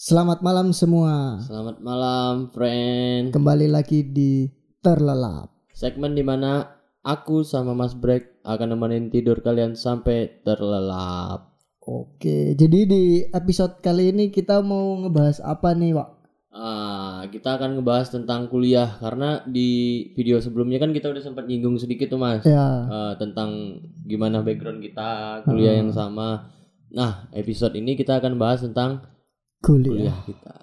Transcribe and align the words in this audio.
Selamat 0.00 0.40
malam 0.40 0.72
semua. 0.72 1.44
Selamat 1.44 1.76
malam, 1.84 2.48
friend. 2.56 3.36
Kembali 3.36 3.68
lagi 3.68 4.00
di 4.00 4.48
Terlelap. 4.80 5.52
Segmen 5.76 6.16
di 6.16 6.24
mana 6.24 6.72
aku 7.04 7.44
sama 7.44 7.76
Mas 7.76 7.92
Brek 7.92 8.40
akan 8.40 8.72
nemenin 8.72 9.12
tidur 9.12 9.44
kalian 9.44 9.76
sampai 9.76 10.40
terlelap. 10.40 11.52
Oke, 11.84 12.56
jadi 12.56 12.88
di 12.88 13.28
episode 13.28 13.84
kali 13.84 14.08
ini 14.08 14.32
kita 14.32 14.64
mau 14.64 14.96
ngebahas 15.04 15.44
apa 15.44 15.76
nih, 15.76 15.92
Wak? 15.92 16.08
Ah, 16.48 17.28
kita 17.28 17.60
akan 17.60 17.76
ngebahas 17.76 18.08
tentang 18.08 18.48
kuliah 18.48 18.96
karena 19.04 19.44
di 19.44 20.00
video 20.16 20.40
sebelumnya 20.40 20.80
kan 20.80 20.96
kita 20.96 21.12
udah 21.12 21.20
sempat 21.20 21.44
nyinggung 21.44 21.76
sedikit 21.76 22.08
tuh 22.08 22.16
Mas. 22.16 22.40
Ya, 22.48 22.88
Ah, 22.88 23.12
tentang 23.20 23.84
gimana 24.08 24.40
background 24.40 24.80
kita, 24.80 25.44
kuliah 25.44 25.76
yang 25.76 25.92
sama. 25.92 26.48
Nah, 26.88 27.28
episode 27.36 27.76
ini 27.76 28.00
kita 28.00 28.16
akan 28.16 28.40
bahas 28.40 28.64
tentang 28.64 29.19
kuliah. 29.64 29.92
kuliah 29.92 30.18
kita. 30.26 30.54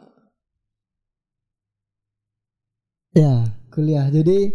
Ya, 3.18 3.34
kuliah. 3.74 4.06
Jadi 4.14 4.54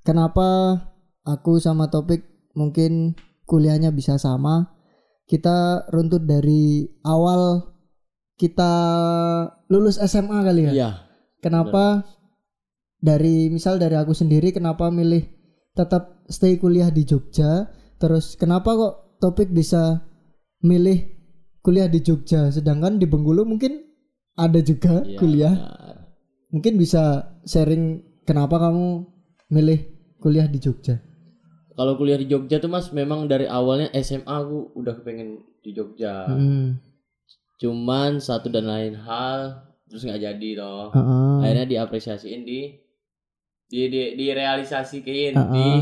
kenapa 0.00 0.80
aku 1.24 1.60
sama 1.60 1.92
Topik 1.92 2.24
mungkin 2.56 3.12
kuliahnya 3.44 3.92
bisa 3.92 4.16
sama? 4.16 4.72
Kita 5.28 5.86
runtut 5.92 6.24
dari 6.24 6.88
awal 7.04 7.60
kita 8.40 8.72
lulus 9.68 10.00
SMA 10.00 10.40
kali 10.40 10.72
ya. 10.72 10.72
Iya, 10.72 10.90
Kenapa 11.44 12.04
dari 13.00 13.52
misal 13.52 13.76
dari 13.76 13.96
aku 13.96 14.12
sendiri 14.12 14.52
kenapa 14.52 14.88
milih 14.88 15.24
tetap 15.76 16.24
stay 16.28 16.56
kuliah 16.56 16.88
di 16.88 17.04
Jogja? 17.04 17.68
Terus 18.00 18.36
kenapa 18.40 18.72
kok 18.72 18.94
topik 19.20 19.52
bisa 19.52 20.00
milih 20.64 21.19
kuliah 21.60 21.86
di 21.86 22.00
Jogja 22.00 22.48
sedangkan 22.48 22.96
di 22.96 23.04
Bengkulu 23.04 23.44
mungkin 23.44 23.84
ada 24.34 24.60
juga 24.60 25.04
iya, 25.04 25.18
kuliah. 25.18 25.54
benar. 25.54 25.96
Mungkin 26.50 26.74
bisa 26.76 27.02
sharing 27.44 28.00
kenapa 28.24 28.58
kamu 28.58 29.06
milih 29.48 29.80
kuliah 30.18 30.44
di 30.44 30.58
Jogja? 30.58 30.98
Kalau 31.72 31.94
kuliah 31.94 32.16
di 32.16 32.26
Jogja 32.26 32.58
tuh 32.58 32.68
Mas 32.68 32.90
memang 32.90 33.24
dari 33.24 33.46
awalnya 33.46 33.88
SMA 33.96 34.26
aku 34.26 34.74
udah 34.74 34.98
kepengen 34.98 35.40
di 35.60 35.70
Jogja. 35.72 36.26
Hmm. 36.26 36.80
cuman 37.60 38.16
satu 38.16 38.48
dan 38.48 38.64
lain 38.64 38.96
hal 38.96 39.52
terus 39.84 40.00
nggak 40.00 40.16
jadi 40.24 40.48
toh 40.56 40.88
Heeh. 40.96 41.44
akhirnya 41.44 41.66
diapresiasiin 41.68 42.48
di 42.48 42.72
di 43.68 43.84
di 43.84 44.16
direalisasikan 44.16 45.36
Ah, 45.36 45.44
di 45.52 45.68
ah. 45.68 45.80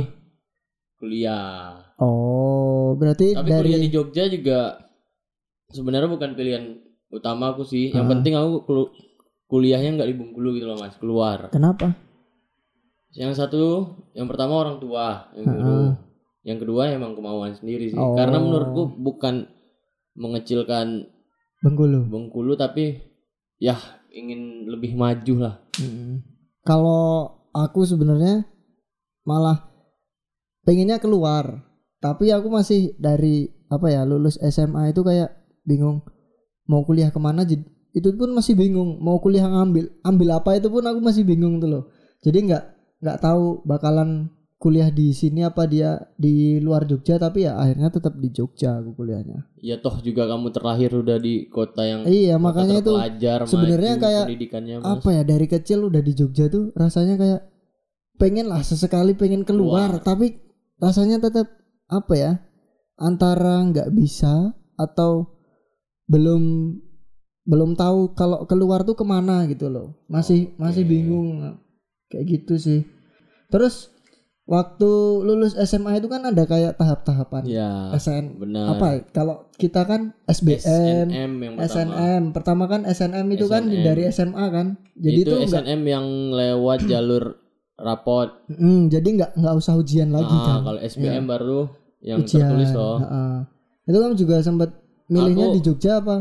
kuliah 0.98 1.78
Oh, 2.02 2.98
berarti 2.98 3.30
tapi 3.30 3.46
dari 3.46 3.62
kuliah 3.70 3.80
di 3.86 3.90
Jogja 3.90 4.26
juga 4.26 4.87
sebenarnya 5.68 6.08
bukan 6.08 6.32
pilihan 6.32 6.64
utama 7.08 7.52
aku 7.52 7.64
sih 7.64 7.88
yang 7.90 8.04
Ah. 8.04 8.10
penting 8.10 8.32
aku 8.32 8.64
kelu- 8.64 8.92
kuliahnya 9.46 9.96
nggak 9.96 10.08
di 10.08 10.16
Bengkulu 10.16 10.48
gitu 10.52 10.66
loh 10.66 10.76
mas 10.76 10.96
keluar 10.96 11.48
kenapa? 11.48 11.96
yang 13.10 13.32
satu 13.32 13.84
yang 14.12 14.28
pertama 14.28 14.56
orang 14.58 14.76
tua 14.78 15.32
yang 15.32 15.46
ah. 15.48 15.92
yang 16.42 16.58
kedua 16.58 16.88
emang 16.90 17.12
kemauan 17.12 17.52
sendiri 17.52 17.88
sih 17.88 17.96
Oh. 17.96 18.12
karena 18.12 18.36
menurutku 18.38 18.92
bukan 18.94 19.48
mengecilkan 20.14 21.08
Bengkulu. 21.58 22.06
Bengkulu 22.06 22.54
tapi 22.54 23.02
ya 23.58 23.74
ingin 24.08 24.62
lebih 24.64 24.94
maju 24.94 25.34
lah. 25.40 25.54
Mm. 25.74 26.22
Kalau 26.62 27.26
aku 27.50 27.82
sebenarnya 27.82 28.46
malah 29.24 29.66
pengennya 30.62 31.02
keluar, 31.02 31.66
tapi 31.98 32.30
aku 32.30 32.46
masih 32.46 32.94
dari 32.94 33.50
apa 33.66 33.90
ya 33.90 34.06
lulus 34.06 34.38
SMA 34.38 34.94
itu 34.94 35.02
kayak 35.02 35.34
bingung 35.68 36.00
mau 36.64 36.80
kuliah 36.88 37.12
ke 37.12 37.20
mana. 37.20 37.44
Itu 37.92 38.08
pun 38.16 38.32
masih 38.32 38.56
bingung 38.56 38.96
mau 39.04 39.20
kuliah 39.20 39.44
ngambil 39.44 39.92
ambil 40.00 40.28
apa 40.40 40.56
itu 40.56 40.72
pun 40.72 40.84
aku 40.88 41.00
masih 41.04 41.28
bingung 41.28 41.60
tuh 41.60 41.68
loh. 41.68 41.84
Jadi 42.24 42.48
nggak 42.48 42.64
nggak 43.04 43.18
tahu 43.20 43.60
bakalan 43.68 44.32
kuliah 44.58 44.90
di 44.90 45.14
sini 45.14 45.46
apa 45.46 45.70
dia 45.70 46.02
di 46.18 46.58
luar 46.58 46.82
Jogja 46.82 47.14
tapi 47.14 47.46
ya 47.46 47.54
akhirnya 47.54 47.94
tetap 47.94 48.18
di 48.18 48.28
Jogja 48.34 48.82
aku 48.82 48.98
kuliahnya. 48.98 49.46
Ya 49.62 49.78
toh 49.78 50.02
juga 50.02 50.26
kamu 50.26 50.50
terlahir 50.50 50.90
udah 50.98 51.14
di 51.22 51.46
kota 51.46 51.86
yang 51.86 52.02
Iya 52.10 52.34
kota 52.34 52.42
makanya 52.42 52.76
itu 52.82 52.92
sebenarnya 53.46 53.94
kayak 54.02 54.24
pendidikannya 54.26 54.74
Mas. 54.82 54.86
apa 54.98 55.08
ya 55.14 55.22
dari 55.22 55.46
kecil 55.46 55.86
udah 55.86 56.02
di 56.02 56.12
Jogja 56.16 56.50
tuh 56.50 56.74
rasanya 56.74 57.14
kayak 57.14 57.40
pengen 58.18 58.50
lah 58.50 58.66
sesekali 58.66 59.14
pengen 59.14 59.46
keluar, 59.46 59.94
Keluar. 59.94 60.02
tapi 60.02 60.42
rasanya 60.82 61.22
tetap 61.22 61.46
apa 61.86 62.14
ya 62.18 62.32
antara 62.98 63.62
nggak 63.62 63.94
bisa 63.94 64.58
atau 64.74 65.37
belum 66.08 66.42
belum 67.44 67.70
tahu 67.74 68.12
kalau 68.12 68.44
keluar 68.44 68.82
tuh 68.82 68.92
ke 68.92 69.04
mana 69.04 69.44
gitu 69.44 69.68
loh 69.68 69.96
masih 70.06 70.50
Oke. 70.50 70.56
masih 70.58 70.84
bingung 70.84 71.56
kayak 72.08 72.24
gitu 72.26 72.56
sih 72.56 72.80
terus 73.48 73.88
waktu 74.44 74.88
lulus 75.18 75.52
SMA 75.58 75.96
itu 75.96 76.08
kan 76.08 76.24
ada 76.24 76.44
kayak 76.44 76.72
tahap-tahapan 76.74 77.44
Ya, 77.44 77.92
SN 77.94 78.40
benar. 78.40 78.72
apa 78.72 78.86
ya? 78.90 79.00
kalau 79.12 79.36
kita 79.54 79.84
kan 79.84 80.16
SBM 80.24 80.64
SNM 81.06 81.32
yang 81.38 81.54
pertama. 81.54 81.68
SNM 81.68 82.22
pertama 82.32 82.64
kan 82.66 82.80
SNM 82.82 83.26
itu 83.28 83.44
kan 83.46 83.62
SNM. 83.62 83.84
dari 83.84 84.02
SMA 84.08 84.44
kan 84.48 84.66
jadi 84.94 85.18
itu 85.18 85.28
itu 85.30 85.36
enggak 85.38 85.64
SNM 85.64 85.80
yang 85.84 86.06
lewat 86.32 86.78
jalur 86.82 87.24
rapot. 87.78 88.28
Mm, 88.48 88.88
jadi 88.88 89.08
nggak 89.14 89.30
nggak 89.36 89.54
usah 89.54 89.76
ujian 89.76 90.10
lagi 90.10 90.26
Ah, 90.26 90.42
kan 90.42 90.56
kalau 90.66 90.80
SBM 90.82 91.24
baru 91.24 91.60
yang 92.00 92.18
ujian 92.18 92.40
tertulis 92.42 92.72
toh. 92.72 92.98
Heeh. 92.98 93.36
itu 93.84 93.96
kamu 93.96 94.14
juga 94.16 94.36
sempat 94.40 94.70
milihnya 95.08 95.46
Aku- 95.46 95.54
di 95.54 95.60
Jogja 95.62 95.98
apa 95.98 96.16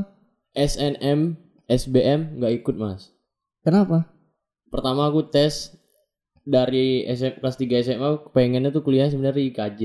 SNM, 0.53 1.38
SBM 1.66 2.38
nggak 2.38 2.53
ikut 2.58 2.75
mas. 2.75 3.12
kenapa 3.59 4.08
Pertama 4.68 5.06
aku 5.06 5.24
tes 5.24 5.75
dari 6.42 7.03
SM, 7.06 7.40
kelas 7.40 7.56
3 7.56 7.80
SMA 7.81 8.09
pengennya 8.30 8.68
tuh 8.68 8.81
kuliah 8.81 9.06
sebenarnya 9.06 9.38
di 9.38 9.47
IKJ. 9.50 9.81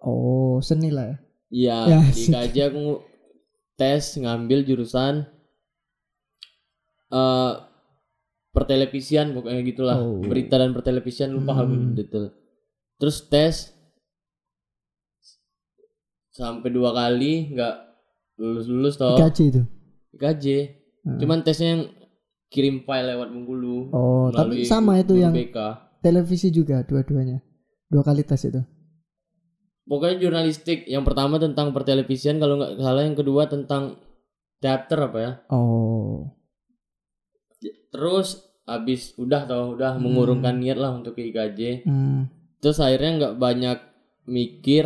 oh 0.00 0.58
seni 0.60 0.90
lah 0.90 1.06
ya 1.06 1.16
Iya, 1.52 1.78
Ya, 1.86 1.98
di. 2.08 2.22
IKJ 2.24 2.56
aku 2.66 3.02
tes 3.74 4.16
ngambil 4.16 4.64
jurusan 4.64 5.26
eh 7.10 7.52
pertelevisian 8.50 9.32
pokoknya 9.32 9.60
gitulah. 9.62 9.96
Oh. 9.96 10.20
Berita 10.20 10.56
dan 10.56 10.70
pertelevisian 10.70 11.30
lupa 11.30 11.56
aku 11.56 11.72
Hmm. 11.72 11.92
detail. 11.92 12.32
Terus 12.96 13.24
tes 13.26 13.72
sampai 16.30 16.68
dua 16.68 16.92
kali 16.92 17.52
nggak 17.52 17.74
lulus 18.34 18.66
lulus 18.66 18.94
toh 18.94 19.14
IKJ 19.14 19.38
itu 19.46 19.62
IKJ. 20.12 20.44
Hmm. 21.02 21.18
Cuman 21.18 21.42
tesnya 21.42 21.68
yang 21.72 21.82
kirim 22.46 22.82
file 22.82 23.10
lewat 23.10 23.28
Bengkulu. 23.28 23.90
oh 23.90 24.28
tapi 24.28 24.62
sama 24.62 24.96
itu 24.96 25.16
yang 25.16 25.32
BK. 25.32 25.56
televisi 26.00 26.48
juga 26.48 26.80
dua-duanya 26.82 27.40
dua 27.86 28.02
kali 28.02 28.22
tes 28.22 28.42
itu 28.42 28.62
Pokoknya 29.82 30.20
jurnalistik 30.20 30.86
yang 30.86 31.02
pertama 31.02 31.36
tentang 31.36 31.70
pertelevisian 31.70 32.38
kalau 32.38 32.54
nggak 32.56 32.78
salah 32.78 33.02
yang 33.02 33.14
kedua 33.14 33.44
tentang 33.46 33.98
teater 34.56 34.98
apa 35.02 35.18
ya. 35.18 35.32
oh 35.48 36.30
Terus 37.90 38.40
habis 38.62 39.12
udah 39.16 39.44
tau 39.44 39.74
udah 39.74 39.94
Hmm. 39.94 40.02
mengurungkan 40.02 40.56
niat 40.56 40.78
lah 40.78 40.92
untuk 40.92 41.14
ke 41.14 41.28
IKJ. 41.28 41.82
hmm. 41.82 42.20
Terus 42.58 42.78
akhirnya 42.78 43.10
nggak 43.18 43.34
banyak 43.36 43.78
mikir. 44.24 44.84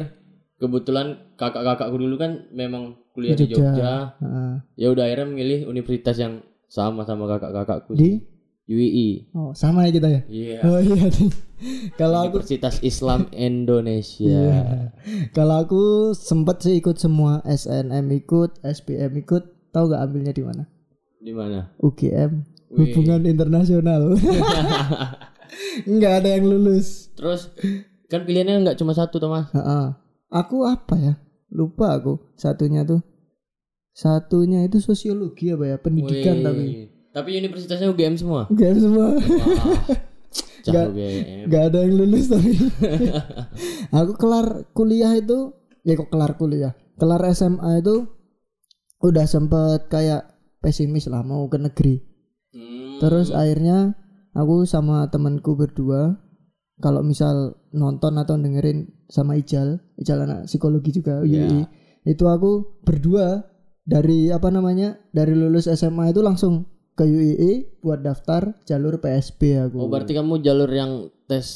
Kebetulan 0.57 1.07
kakak-kakakku 1.37 1.97
dulu 1.97 2.17
kan 2.17 2.49
memang 2.51 2.97
kuliah 3.13 3.37
Di 3.37 3.45
di 3.45 3.53
Jogja. 3.53 3.71
Jogja. 3.71 3.93
Heeh. 4.19 4.53
Ya 4.75 4.89
udah 4.89 5.05
akhirnya 5.05 5.27
memilih 5.29 5.59
universitas 5.67 6.17
yang 6.17 6.41
sama 6.67 7.05
sama 7.05 7.29
kakak-kakakku. 7.29 7.93
di 7.95 8.25
UII. 8.67 9.31
oh 9.31 9.55
sama 9.55 9.87
ya 9.87 9.95
kita 9.95 10.09
ya 10.11 10.21
Iya. 10.27 10.59
oh 10.67 10.83
iya 10.83 11.07
kalau 12.03 12.27
aku 12.27 12.43
Universitas 12.43 12.83
Islam 12.83 13.31
Indonesia. 13.49 14.27
Iya. 14.27 14.91
Kalau 15.31 15.63
aku 15.63 15.83
sempet 16.13 16.59
sih 16.61 16.75
ikut 16.77 16.99
semua 16.99 17.47
SNM 17.47 18.03
ikut, 18.17 18.59
SPM 18.61 19.15
ikut, 19.17 19.71
tahu 19.71 19.95
gak 19.95 20.03
ambilnya 20.03 20.35
di 20.35 20.43
mana? 20.43 20.67
Di 21.17 21.31
mana? 21.31 21.71
UGM, 21.79 22.43
Wih. 22.75 22.91
hubungan 22.91 23.23
internasional. 23.25 24.19
Nggak 25.87 26.13
ada 26.19 26.29
yang 26.35 26.45
lulus. 26.47 27.09
Terus 27.15 27.53
kan 28.07 28.23
pilihannya 28.23 28.63
nggak 28.63 28.79
cuma 28.79 28.93
satu 28.93 29.19
Thomas. 29.19 29.47
Heeh. 29.53 29.87
Aku 30.31 30.67
apa 30.67 30.95
ya? 30.99 31.15
Lupa 31.55 31.95
aku. 31.95 32.19
Satunya 32.35 32.83
tuh. 32.83 33.03
Satunya 33.97 34.67
itu 34.67 34.83
sosiologi 34.83 35.55
apa 35.55 35.65
ya? 35.65 35.77
Pendidikan 35.81 36.43
Wih. 36.43 36.45
tapi. 36.45 36.67
Tapi 37.17 37.31
universitasnya 37.41 37.89
UGM 37.89 38.21
semua. 38.21 38.45
Enggak 38.53 38.77
semua. 38.77 39.09
UGM. 40.67 41.47
Gak 41.53 41.65
ada 41.73 41.79
yang 41.87 41.95
lulus 41.97 42.29
tapi. 42.29 42.53
aku 43.97 44.13
kelar 44.21 44.69
kuliah 44.77 45.17
itu, 45.17 45.55
ya 45.87 45.97
kok 45.97 46.13
kelar 46.13 46.37
kuliah. 46.37 46.77
Kelar 47.01 47.23
SMA 47.33 47.81
itu 47.81 48.05
udah 49.01 49.25
sempet 49.25 49.89
kayak 49.89 50.37
pesimis 50.61 51.09
lah 51.09 51.23
mau 51.23 51.47
ke 51.49 51.57
negeri. 51.57 52.03
Hmm. 52.53 52.99
Terus 53.01 53.33
akhirnya 53.33 53.95
aku 54.37 54.69
sama 54.69 55.09
temanku 55.09 55.57
berdua 55.57 56.21
kalau 56.77 57.01
misal 57.01 57.35
nonton 57.71 58.17
atau 58.17 58.37
dengerin 58.37 58.87
sama 59.07 59.35
Ijal, 59.35 59.81
Ijal 59.97 60.23
anak 60.23 60.45
psikologi 60.45 60.93
juga 60.93 61.21
Iya. 61.21 61.47
UI, 61.47 61.61
itu 62.05 62.25
aku 62.25 62.83
berdua 62.83 63.45
dari 63.83 64.29
apa 64.29 64.49
namanya 64.49 64.99
dari 65.11 65.33
lulus 65.33 65.67
SMA 65.67 66.11
itu 66.11 66.21
langsung 66.21 66.67
ke 66.93 67.05
UII 67.05 67.81
buat 67.81 68.01
daftar 68.01 68.57
jalur 68.65 68.99
PSB 68.99 69.41
aku. 69.63 69.77
Oh 69.79 69.89
berarti 69.89 70.13
kamu 70.13 70.41
jalur 70.41 70.69
yang 70.69 70.93
tes 71.25 71.47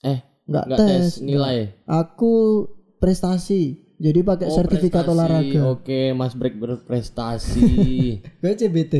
eh 0.00 0.22
nggak 0.44 0.64
tes, 0.70 0.78
tes, 0.78 1.04
nilai. 1.20 1.74
Aku 1.84 2.66
prestasi. 2.98 3.82
Jadi 3.94 4.20
pakai 4.20 4.50
Oh, 4.50 4.54
sertifikat 4.54 5.02
prestasi. 5.02 5.14
olahraga. 5.14 5.60
Oke, 5.70 6.10
Mas 6.12 6.34
Break 6.34 6.58
berprestasi. 6.58 7.62
Gue 8.42 8.52
CBT. 8.52 8.94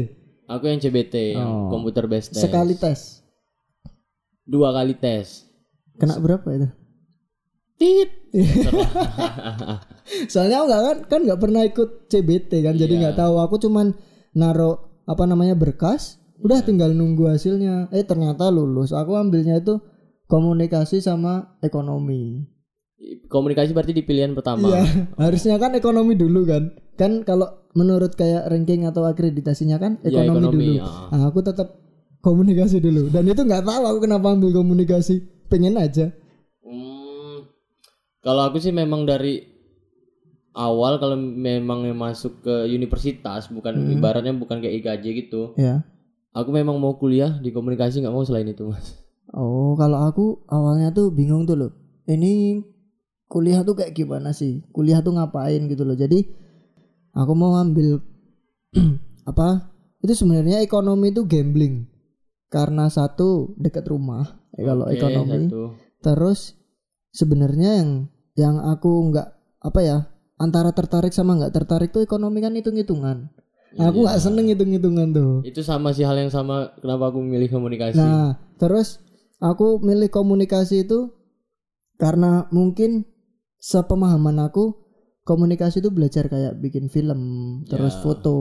Aku 0.46 0.66
yang 0.66 0.78
CBT, 0.78 1.34
yang 1.34 1.48
Oh. 1.48 1.68
komputer 1.68 2.06
based 2.06 2.30
test. 2.30 2.42
Sekali 2.42 2.74
tes. 2.74 3.20
Dua 4.44 4.70
kali 4.70 4.94
tes. 4.94 5.48
Kena 5.94 6.18
berapa 6.18 6.46
itu? 6.50 6.68
Tit. 7.74 8.10
Soalnya 10.32 10.62
aku 10.62 10.66
nggak 10.68 10.82
kan 10.82 10.96
kan 11.08 11.20
nggak 11.24 11.40
pernah 11.40 11.62
ikut 11.64 11.88
CBT 12.06 12.50
kan, 12.62 12.74
jadi 12.76 12.92
Iya. 12.92 13.00
nggak 13.00 13.16
tahu. 13.18 13.34
Aku 13.40 13.56
cuman 13.58 13.94
naro 14.32 15.00
apa 15.04 15.24
namanya 15.24 15.54
berkas, 15.54 16.18
udah 16.38 16.60
Iya. 16.60 16.66
tinggal 16.66 16.90
nunggu 16.92 17.30
hasilnya. 17.30 17.88
Eh 17.90 18.04
ternyata 18.04 18.48
lulus. 18.48 18.90
Aku 18.90 19.14
ambilnya 19.14 19.58
itu 19.58 19.80
komunikasi 20.26 21.00
sama 21.00 21.58
ekonomi. 21.60 22.46
Komunikasi 23.26 23.74
berarti 23.74 23.92
di 23.92 24.02
pilihan 24.02 24.32
pertama. 24.32 24.70
Iya, 24.70 24.82
harusnya 25.24 25.58
kan 25.58 25.74
ekonomi 25.74 26.14
dulu 26.14 26.46
kan. 26.46 26.62
Kan 26.94 27.26
kalau 27.26 27.68
menurut 27.74 28.14
kayak 28.14 28.46
ranking 28.46 28.86
atau 28.86 29.02
akreditasinya 29.02 29.76
kan 29.76 29.98
Iya, 30.00 30.24
ekonomi, 30.24 30.46
ekonomi, 30.46 30.66
dulu. 30.78 30.84
ah. 30.84 31.10
Nah, 31.10 31.22
aku 31.26 31.42
tetap 31.42 31.68
komunikasi 32.20 32.78
dulu. 32.78 33.10
Dan 33.10 33.26
itu 33.26 33.42
nggak 33.42 33.66
tahu 33.66 33.82
aku 33.84 33.98
kenapa 34.00 34.30
ambil 34.30 34.54
komunikasi. 34.54 35.33
Pengen 35.54 35.78
aja. 35.78 36.10
Hmm, 36.66 37.46
kalau 38.18 38.42
aku 38.42 38.58
sih 38.58 38.74
memang 38.74 39.06
dari 39.06 39.38
awal 40.50 40.98
kalau 40.98 41.14
memang 41.14 41.86
masuk 41.94 42.42
ke 42.42 42.66
universitas 42.66 43.46
bukan 43.46 43.74
Hmm. 43.78 43.94
ibaratnya 43.94 44.34
bukan 44.34 44.58
kayak 44.58 44.82
IKJ 44.82 45.04
gitu. 45.14 45.54
Ya. 45.54 45.86
Aku 46.34 46.50
memang 46.50 46.82
mau 46.82 46.98
kuliah 46.98 47.38
di 47.38 47.54
komunikasi 47.54 48.02
nggak 48.02 48.10
mau 48.10 48.26
selain 48.26 48.50
itu 48.50 48.66
mas. 48.66 48.98
Oh, 49.30 49.78
kalau 49.78 50.02
aku 50.02 50.42
awalnya 50.50 50.90
tuh 50.90 51.14
bingung 51.14 51.46
tuh 51.46 51.54
loh. 51.54 51.70
Ini 52.06 52.58
kuliah 53.26 53.62
tuh 53.62 53.78
kayak 53.78 53.94
gimana 53.94 54.34
sih? 54.34 54.66
Kuliah 54.74 54.98
tuh 54.98 55.14
ngapain 55.14 55.70
gitu 55.70 55.86
loh. 55.86 55.94
Jadi 55.94 56.26
aku 57.14 57.32
mau 57.38 57.54
ambil 57.54 58.02
apa? 59.30 59.70
Itu 60.02 60.18
sebenarnya 60.18 60.58
ekonomi 60.58 61.14
itu 61.14 61.22
gambling. 61.22 61.86
Karena 62.54 62.86
satu 62.86 63.58
dekat 63.58 63.82
rumah. 63.90 64.38
Eh, 64.54 64.62
kalau 64.62 64.86
Oke, 64.86 64.94
ekonomi. 64.94 65.50
satu. 65.50 65.62
Terus 65.98 66.54
sebenarnya 67.10 67.82
yang 67.82 67.90
yang 68.34 68.56
aku 68.62 69.10
nggak 69.10 69.28
apa 69.58 69.80
ya 69.82 69.98
antara 70.36 70.70
tertarik 70.70 71.10
sama 71.10 71.34
nggak 71.34 71.50
tertarik 71.50 71.90
tuh 71.90 72.02
ekonomi 72.02 72.38
kan 72.38 72.54
hitung-hitungan. 72.54 73.26
Nah, 73.74 73.90
aku 73.90 74.06
nggak 74.06 74.18
Iya. 74.18 74.24
seneng 74.24 74.46
hitung-hitungan 74.46 75.08
tuh. 75.10 75.32
Itu 75.42 75.66
sama 75.66 75.90
sih 75.90 76.06
hal 76.06 76.14
yang 76.14 76.30
sama 76.30 76.70
kenapa 76.78 77.10
aku 77.10 77.18
memilih 77.18 77.50
komunikasi. 77.50 77.98
Nah, 77.98 78.38
terus 78.54 79.02
aku 79.42 79.82
milih 79.82 80.06
komunikasi 80.08 80.86
itu 80.86 81.10
karena 81.96 82.46
mungkin 82.50 83.02
sepemahaman 83.58 84.38
aku 84.38 84.78
komunikasi 85.24 85.80
itu 85.80 85.90
belajar 85.90 86.28
kayak 86.28 86.60
bikin 86.60 86.86
film, 86.86 87.20
terus 87.64 87.96
Ya. 87.96 88.02
foto, 88.04 88.36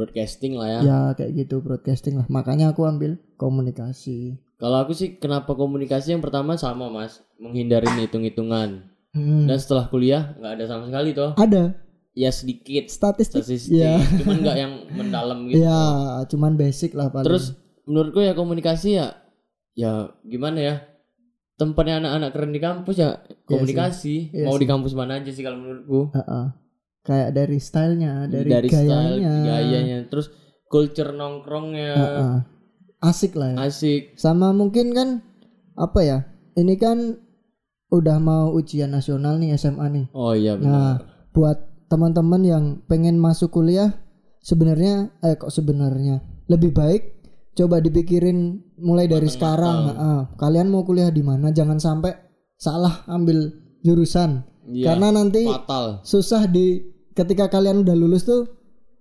Broadcasting 0.00 0.56
lah 0.56 0.68
ya. 0.68 0.80
ya 0.80 1.00
kayak 1.12 1.30
gitu 1.36 1.60
broadcasting 1.60 2.16
lah. 2.16 2.24
Makanya 2.32 2.72
aku 2.72 2.88
ambil 2.88 3.20
komunikasi. 3.36 4.40
Kalau 4.56 4.80
aku 4.80 4.96
sih 4.96 5.20
kenapa 5.20 5.52
komunikasi 5.52 6.16
yang 6.16 6.24
pertama 6.24 6.56
sama 6.56 6.88
mas 6.88 7.20
menghindarin 7.36 8.00
hitung-hitungan. 8.00 8.88
Hmm. 9.12 9.44
Dan 9.44 9.58
setelah 9.60 9.92
kuliah 9.92 10.32
nggak 10.40 10.52
ada 10.56 10.64
sama 10.64 10.88
sekali 10.88 11.12
toh. 11.12 11.36
Ada 11.36 11.76
Ya 12.10 12.34
sedikit 12.34 12.90
statistik, 12.90 13.46
statistik, 13.46 13.78
ya, 13.86 13.94
cuman 14.18 14.42
nggak 14.42 14.58
yang 14.58 14.72
mendalam 14.98 15.46
gitu. 15.46 15.62
ya, 15.62 15.78
cuman 16.26 16.58
basic 16.58 16.90
lah 16.98 17.06
paling. 17.06 17.22
Terus 17.22 17.54
menurutku 17.86 18.18
ya 18.18 18.34
komunikasi 18.34 18.98
ya 18.98 19.14
ya 19.78 20.10
gimana 20.26 20.58
ya? 20.58 20.74
Tempatnya 21.54 22.02
anak-anak 22.02 22.30
keren 22.34 22.50
di 22.50 22.60
kampus 22.60 22.96
ya 22.98 23.10
komunikasi. 23.46 24.34
Iya 24.34 24.50
Mau 24.50 24.58
sih. 24.58 24.62
di 24.64 24.66
kampus 24.66 24.92
mana 24.98 25.22
aja 25.22 25.30
sih 25.30 25.44
kalau 25.46 25.62
menurutku. 25.62 26.10
Heeh. 26.10 26.44
Kayak 27.00 27.32
dari 27.32 27.56
stylenya, 27.56 28.28
dari, 28.28 28.50
Dari 28.50 28.68
style, 28.68 29.16
gayanya, 29.18 29.34
gayanya, 29.42 29.98
terus 30.06 30.28
culture 30.66 31.10
nongkrongnya 31.10 31.90
Heeh. 31.96 32.34
asik 33.00 33.34
lah 33.34 33.56
ya. 33.56 33.66
asik. 33.66 34.14
Sama 34.14 34.52
mungkin 34.52 34.92
kan 34.92 35.08
apa 35.74 36.00
ya? 36.00 36.18
Ini 36.54 36.74
kan 36.76 37.16
udah 37.90 38.16
mau 38.20 38.52
ujian 38.52 38.92
nasional 38.92 39.40
nih 39.40 39.56
SMA 39.56 39.86
nih. 39.88 40.06
Oh 40.12 40.30
iya 40.30 40.54
Nah, 40.54 41.00
benar. 41.00 41.30
buat 41.32 41.58
teman-teman 41.88 42.42
yang 42.44 42.64
pengen 42.86 43.18
masuk 43.18 43.50
kuliah 43.50 43.90
sebenarnya 44.40 45.10
eh 45.20 45.34
kok 45.34 45.50
sebenarnya 45.50 46.22
lebih 46.46 46.70
baik 46.70 47.18
coba 47.50 47.82
dipikirin 47.82 48.62
mulai 48.78 49.10
dari 49.10 49.26
sekarang. 49.26 49.90
Heeh. 49.90 50.20
kalian 50.38 50.70
mau 50.70 50.84
kuliah 50.84 51.10
di 51.10 51.24
mana? 51.24 51.50
Jangan 51.50 51.80
sampai 51.80 52.12
salah 52.54 53.02
ambil 53.08 53.50
jurusan. 53.80 54.44
Iya. 54.62 54.92
Karena 54.92 55.08
nanti 55.10 55.42
fatal. 55.42 56.02
susah 56.02 56.44
di 56.44 56.84
ketika 57.12 57.48
kalian 57.48 57.80
udah 57.80 57.94
lulus 57.94 58.22
tuh 58.22 58.44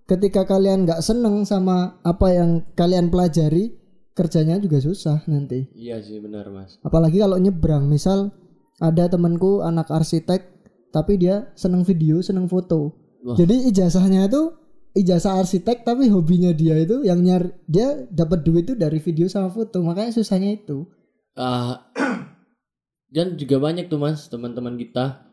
ketika 0.03 0.41
kalian 0.43 0.83
nggak 0.83 0.99
seneng 0.99 1.43
sama 1.43 1.99
apa 2.01 2.31
yang 2.31 2.49
kalian 2.73 3.07
pelajari 3.07 3.75
kerjanya 4.11 4.57
juga 4.57 4.79
susah 4.79 5.21
nanti 5.25 5.69
Iya 5.71 6.01
sih 6.01 6.17
benar 6.17 6.49
mas. 6.49 6.81
apalagi 6.81 7.19
kalau 7.19 7.37
nyebrang 7.37 7.85
misal 7.85 8.33
ada 8.77 9.05
temanku 9.05 9.61
anak 9.61 9.87
arsitek 9.87 10.41
tapi 10.89 11.15
dia 11.15 11.53
seneng 11.53 11.83
video 11.83 12.19
seneng 12.19 12.47
foto 12.47 12.95
Wah. 13.21 13.37
jadi 13.37 13.69
ijazahnya 13.69 14.25
itu 14.25 14.57
ijazah 14.97 15.37
arsitek 15.37 15.85
tapi 15.85 16.09
hobinya 16.09 16.49
dia 16.51 16.75
itu 16.75 17.05
yang 17.05 17.21
nyari 17.21 17.53
dia 17.63 18.09
dapat 18.09 18.41
duit 18.41 18.65
itu 18.65 18.73
dari 18.73 18.97
video 18.97 19.29
sama 19.29 19.47
foto 19.47 19.79
makanya 19.79 20.11
susahnya 20.11 20.57
itu 20.57 20.89
Ah, 21.37 21.85
dan 23.13 23.37
juga 23.37 23.61
banyak 23.61 23.87
tuh 23.87 23.95
mas 23.97 24.27
teman-teman 24.27 24.75
kita 24.75 25.28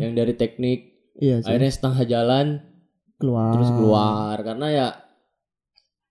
yang 0.00 0.12
dari 0.16 0.32
teknik 0.32 0.80
iya 1.20 1.44
sih 1.44 1.48
akhirnya 1.52 1.72
setengah 1.72 2.02
jalan 2.08 2.46
keluar 3.20 3.52
terus 3.52 3.70
keluar 3.70 4.36
karena 4.40 4.66
ya 4.72 4.88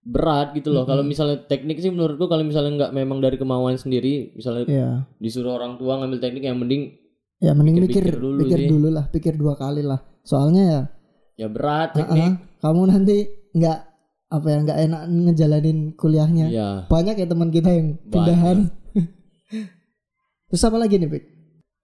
berat 0.07 0.56
gitu 0.56 0.71
loh. 0.71 0.88
Kalau 0.88 1.04
misalnya 1.04 1.44
teknik 1.44 1.83
sih 1.83 1.92
menurutku 1.92 2.31
kalau 2.31 2.39
misalnya 2.48 2.88
nggak 2.88 2.92
memang 2.95 3.19
dari 3.19 3.36
kemauan 3.36 3.75
sendiri, 3.75 4.31
misalnya 4.39 4.63
Iya. 4.63 4.89
disuruh 5.19 5.59
orang 5.59 5.75
tua 5.75 6.00
ngambil 6.00 6.24
teknik 6.24 6.48
yang 6.48 6.57
mending 6.57 6.95
Ya 7.38 7.54
mending 7.54 7.77
mikir 7.77 8.01
Pikir-pikir 8.01 8.18
dulu 8.18 8.39
pikir 8.42 8.59
sih. 8.65 8.69
dulu 8.71 8.87
lah, 8.90 9.06
pikir 9.14 9.33
dua 9.37 9.54
kali 9.54 9.85
lah. 9.85 10.02
Soalnya 10.26 10.64
ya, 10.64 10.81
ya 11.45 11.47
berat 11.54 11.94
ah, 11.94 12.02
teknik. 12.02 12.33
kamu 12.66 12.81
nanti 12.90 13.18
nggak 13.54 13.80
apa 14.28 14.47
ya 14.49 14.57
nggak 14.66 14.80
enak 14.90 15.02
ngejalanin 15.06 15.78
kuliahnya. 15.94 16.45
Iya. 16.49 16.69
Banyak 16.90 17.14
ya 17.14 17.28
teman 17.30 17.54
kita 17.54 17.69
yang 17.69 18.02
pindahan. 18.09 18.73
Terus 20.49 20.64
apa 20.66 20.78
lagi 20.81 20.97
nih, 20.97 21.09
Pik? 21.14 21.23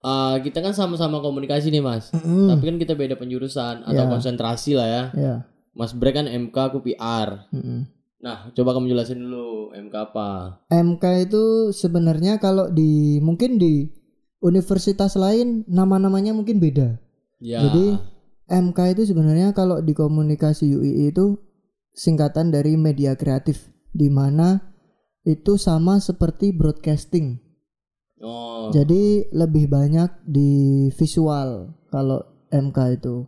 Ah, 0.04 0.36
kita 0.36 0.60
kan 0.60 0.76
sama-sama 0.76 1.24
komunikasi 1.24 1.72
nih 1.72 1.80
mas. 1.80 2.12
Mm, 2.12 2.52
Tapi 2.52 2.62
kan 2.68 2.76
kita 2.76 2.92
beda 2.92 3.16
penjurusan 3.16 3.88
atau 3.88 4.04
Ya. 4.04 4.10
konsentrasi 4.12 4.76
lah 4.76 4.84
ya. 4.84 5.04
ya. 5.16 5.34
Mas 5.72 5.96
Brek 5.96 6.14
kan 6.14 6.28
MK, 6.28 6.52
aku 6.52 6.84
PR. 6.84 7.48
mm-mm. 7.48 7.88
Nah, 8.20 8.48
coba 8.52 8.72
kamu 8.72 8.88
jelasin 8.88 9.20
dulu 9.20 9.72
MK 9.72 9.94
apa? 10.12 10.60
MK 10.68 11.04
itu 11.24 11.44
sebenarnya 11.72 12.36
kalau 12.36 12.68
di 12.68 13.20
mungkin 13.20 13.56
di 13.56 13.88
universitas 14.40 15.12
lain 15.12 15.64
nama-namanya 15.68 16.32
mungkin 16.32 16.56
beda. 16.56 16.96
Ya. 17.40 17.64
Jadi 17.64 17.96
MK 18.48 18.78
itu 18.96 19.02
sebenarnya 19.08 19.52
kalau 19.52 19.80
di 19.80 19.92
komunikasi 19.92 20.72
UI 20.72 21.12
itu 21.12 21.36
singkatan 21.92 22.48
dari 22.48 22.76
media 22.76 23.12
kreatif 23.12 23.68
di 23.92 24.08
mana 24.08 24.72
itu 25.24 25.60
sama 25.60 26.00
seperti 26.00 26.52
broadcasting. 26.52 27.43
Oh, 28.20 28.70
Jadi 28.70 29.26
lebih 29.30 29.66
banyak 29.66 30.22
di 30.22 30.50
visual 30.90 31.50
kalau 31.88 32.20
MK 32.48 32.78
itu. 32.94 33.26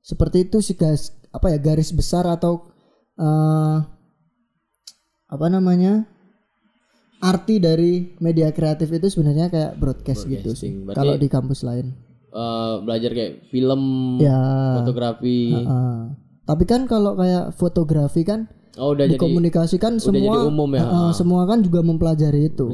Seperti 0.00 0.46
itu 0.46 0.58
sih 0.60 0.72
guys, 0.72 1.10
apa 1.28 1.50
ya 1.50 1.58
garis 1.58 1.90
besar 1.90 2.24
atau 2.24 2.64
eh, 3.16 3.76
apa 5.26 5.46
namanya? 5.48 6.06
Arti 7.16 7.56
dari 7.56 8.12
media 8.18 8.52
kreatif 8.52 8.92
itu 8.92 9.08
sebenarnya 9.08 9.48
kayak 9.48 9.72
broadcast 9.76 10.24
gitu 10.26 10.52
sih. 10.52 10.70
Berarti- 10.78 10.96
Kalau 10.96 11.14
di 11.16 11.28
kampus 11.28 11.60
lain. 11.62 11.96
eh, 12.28 12.74
belajar 12.84 13.10
kayak 13.10 13.48
film, 13.48 13.82
Ya. 14.18 14.76
fotografi. 14.76 15.56
Heeh. 15.56 15.96
Tapi 16.44 16.64
kan 16.64 16.84
kalau 16.84 17.16
kayak 17.16 17.56
fotografi 17.56 18.22
kan 18.22 18.44
Oh, 18.76 18.92
udah 18.92 19.08
jadi 19.08 19.16
dikomunikasikan 19.16 19.96
udah 19.96 20.04
semua 20.04 20.20
jadi 20.20 20.38
umum 20.46 20.70
ya. 20.76 20.84
heeh, 20.84 21.08
semua 21.16 21.42
kan 21.48 21.64
juga 21.64 21.80
mempelajari 21.80 22.52
itu. 22.52 22.68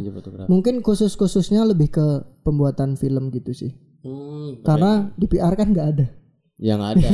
Mungkin 0.50 0.82
khusus-khususnya 0.82 1.62
lebih 1.62 1.94
ke 1.94 2.06
pembuatan 2.42 2.98
film 2.98 3.30
gitu 3.30 3.54
sih. 3.54 3.70
Hmm, 4.02 4.58
Karena 4.66 5.14
di 5.14 5.30
PR 5.30 5.54
kan 5.54 5.70
nggak 5.70 5.88
ada. 5.94 6.06
yang 6.58 6.82
ada. 6.82 7.06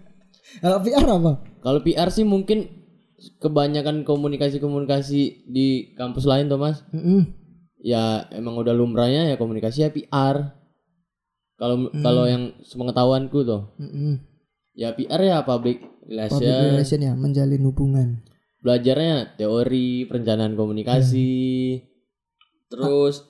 Kalau 0.62 0.78
PR 0.82 1.06
apa? 1.06 1.32
Kalau 1.62 1.80
PR 1.82 2.10
sih 2.10 2.22
mungkin 2.22 2.66
kebanyakan 3.38 4.02
komunikasi-komunikasi 4.02 5.46
di 5.46 5.94
kampus 5.94 6.26
lain 6.26 6.46
tuh 6.46 6.58
Mas. 6.58 6.82
Mm-mm. 6.90 7.26
Ya 7.78 8.26
emang 8.34 8.58
udah 8.58 8.74
lumrahnya 8.74 9.30
ya 9.30 9.36
komunikasi 9.38 9.86
ya 9.86 9.90
PR. 9.90 10.54
Kalau 11.56 11.88
kalau 12.04 12.28
yang 12.28 12.52
sepengetahuanku 12.60 13.38
tuh 13.42 13.72
Mm-mm. 13.80 14.20
Ya 14.76 14.92
PR 14.92 15.18
ya 15.18 15.38
public 15.42 15.80
Public 16.06 16.06
relation. 16.38 16.70
relation 16.70 17.00
ya, 17.02 17.12
menjalin 17.12 17.62
hubungan. 17.62 18.08
belajarnya 18.58 19.34
teori 19.34 20.04
perencanaan 20.04 20.54
komunikasi 20.54 21.78
terus 22.66 23.22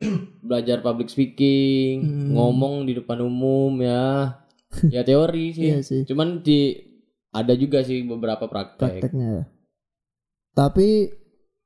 belajar 0.40 0.80
public 0.80 1.06
speaking 1.06 1.94
Hmm. 2.00 2.30
ngomong 2.32 2.84
di 2.84 2.94
depan 2.94 3.20
umum 3.20 3.78
ya 3.78 4.34
ya 4.94 5.02
teori 5.02 5.50
sih 5.50 5.68
Iya 5.68 5.80
sih. 5.80 6.02
cuman 6.04 6.40
di 6.40 6.74
ada 7.28 7.54
juga 7.54 7.80
sih 7.80 8.02
beberapa 8.02 8.44
praktek 8.44 8.98
prakteknya 8.98 9.28
ya. 9.32 9.44
Tapi 10.52 11.06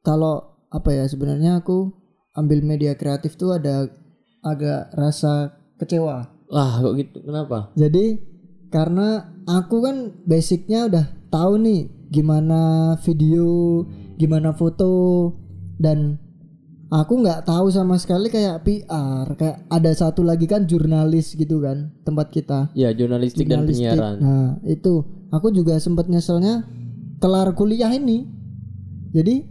kalau 0.01 0.45
apa 0.69 0.91
ya 0.93 1.05
sebenarnya 1.05 1.59
aku 1.59 1.89
ambil 2.33 2.61
media 2.61 2.93
kreatif 2.93 3.35
tuh 3.35 3.55
ada 3.55 3.89
agak 4.41 4.93
rasa 4.93 5.49
kecewa. 5.75 6.29
lah 6.47 6.71
kok 6.79 6.95
gitu 6.95 7.19
kenapa 7.23 7.73
Jadi 7.75 8.21
karena 8.75 9.31
aku 9.47 9.87
kan 9.87 9.97
basicnya 10.27 10.91
udah 10.91 11.07
tahu 11.31 11.63
nih 11.63 11.87
gimana 12.11 12.95
video, 13.07 13.87
gimana 14.19 14.51
foto 14.51 15.31
dan 15.79 16.19
aku 16.91 17.23
nggak 17.23 17.47
tahu 17.47 17.71
sama 17.71 17.95
sekali 18.03 18.35
kayak 18.35 18.67
PR, 18.67 19.27
kayak 19.39 19.71
ada 19.71 19.91
satu 19.95 20.27
lagi 20.27 20.51
kan 20.51 20.67
jurnalis 20.67 21.39
gitu 21.39 21.63
kan 21.63 21.95
tempat 22.03 22.35
kita. 22.35 22.75
ya 22.75 22.91
jurnalistik, 22.91 23.47
dan 23.47 23.63
Jurnalistik. 23.63 23.87
penyiaran 23.95 24.15
Nah, 24.19 24.51
itu 24.67 25.07
aku 25.31 25.55
juga 25.55 25.79
sempat 25.79 26.11
nyeselnya 26.11 26.67
kelar 27.23 27.55
kuliah 27.55 27.95
ini. 27.95 28.27
Jadi 29.15 29.47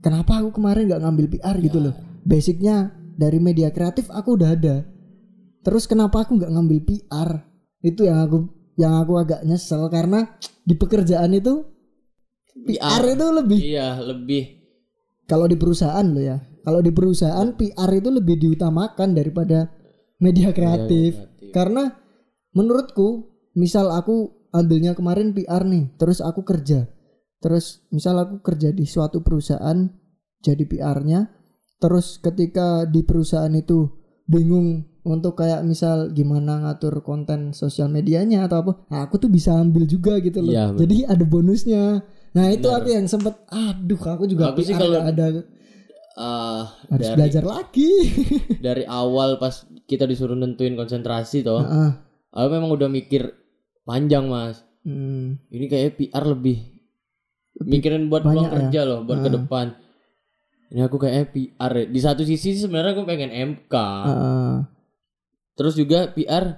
kenapa 0.00 0.40
aku 0.40 0.56
kemarin 0.56 0.88
nggak 0.88 1.02
ngambil 1.04 1.26
PR 1.28 1.56
gitu 1.60 1.76
Ya. 1.76 1.84
loh? 1.92 1.94
Basicnya 2.24 2.76
dari 3.16 3.36
media 3.36 3.68
kreatif 3.68 4.08
aku 4.08 4.40
udah 4.40 4.56
ada. 4.56 4.88
Terus 5.60 5.84
kenapa 5.84 6.24
aku 6.24 6.40
nggak 6.40 6.52
ngambil 6.56 6.78
PR? 6.88 7.49
Itu 7.80 8.04
yang 8.06 8.24
aku 8.24 8.48
yang 8.76 8.96
aku 9.00 9.12
agak 9.20 9.40
nyesel 9.44 9.88
karena 9.92 10.24
di 10.64 10.74
pekerjaan 10.76 11.32
itu 11.36 11.64
PR 12.66 13.02
itu 13.04 13.26
lebih 13.32 13.58
iya 13.60 14.00
lebih 14.00 14.60
kalau 15.30 15.46
di 15.46 15.54
perusahaan 15.54 16.02
loh 16.02 16.18
ya. 16.26 16.42
Kalau 16.66 16.82
di 16.82 16.90
perusahaan 16.90 17.54
PR 17.54 17.90
itu 17.94 18.10
lebih 18.10 18.34
diutamakan 18.42 19.14
daripada 19.14 19.70
media 20.18 20.50
kreatif. 20.50 21.14
kreatif. 21.14 21.54
Karena 21.54 21.86
menurutku 22.50 23.30
misal 23.54 23.94
aku 23.94 24.50
ambilnya 24.50 24.98
kemarin 24.98 25.30
PR 25.30 25.62
nih, 25.62 25.94
terus 25.94 26.18
aku 26.18 26.42
kerja. 26.42 26.90
Terus 27.38 27.86
misal 27.94 28.18
aku 28.18 28.42
kerja 28.42 28.74
di 28.74 28.84
suatu 28.90 29.22
perusahaan 29.22 29.86
jadi 30.42 30.66
PR-nya, 30.66 31.30
terus 31.78 32.18
ketika 32.18 32.84
di 32.90 33.06
perusahaan 33.06 33.54
itu 33.54 33.86
bingung 34.26 34.89
untuk 35.02 35.32
kayak 35.34 35.62
misal 35.62 36.08
gimana 36.08 36.60
ngatur 36.60 37.00
konten 37.00 37.52
sosial 37.52 37.86
medianya 37.86 38.44
atau 38.44 38.60
apa, 38.60 38.72
nah, 38.86 39.00
aku 39.02 39.16
tuh 39.16 39.28
bisa 39.28 39.52
ambil 39.52 39.84
juga 39.84 40.18
gitu 40.18 40.40
loh. 40.40 40.50
Bener. 40.50 40.76
jadi 40.78 40.96
ada 41.08 41.24
bonusnya. 41.24 41.84
Nah, 42.30 42.46
itu 42.48 42.66
aku 42.66 42.88
yang 42.88 43.04
sempet 43.04 43.34
aduh 43.46 43.98
aku 43.98 44.24
juga 44.24 44.50
Aku 44.50 44.60
sih 44.60 44.72
kalau- 44.72 45.00
ada 45.00 45.42
Ah, 46.12 46.76
harus 46.88 47.06
dari 47.06 47.16
belajar 47.16 47.44
lagi. 47.44 47.90
dari 48.60 48.84
awal 48.84 49.36
pas 49.36 49.54
kita 49.82 50.04
disuruh 50.04 50.34
nentuin 50.34 50.74
konsentrasi 50.74 51.40
toh 51.40 51.58
Heeh. 51.58 51.90
aku 52.30 52.48
memang 52.50 52.70
udah 52.70 52.86
mikir 52.86 53.32
panjang 53.82 54.26
mas 54.26 54.60
Hmm. 54.80 55.36
ini 55.48 55.64
kayak 55.66 55.96
PR 55.96 56.24
lebih 56.26 56.60
mikirin 57.62 58.06
buat 58.06 58.20
peluang 58.22 58.46
ya? 58.46 58.52
kerja 58.54 58.80
loh 58.82 59.00
buat 59.02 59.20
ke 59.20 59.30
depan 59.30 59.76
ini 60.68 60.80
aku 60.80 60.96
kayak 60.96 61.30
PR 61.30 61.72
ya. 61.74 61.84
di 61.86 62.00
satu 62.00 62.22
sisi 62.22 62.54
sebenarnya 62.54 62.94
aku 62.94 63.04
pengen 63.04 63.28
MK 63.28 63.74
Heeh. 63.76 64.54
Terus 65.60 65.76
juga 65.76 66.08
PR 66.08 66.56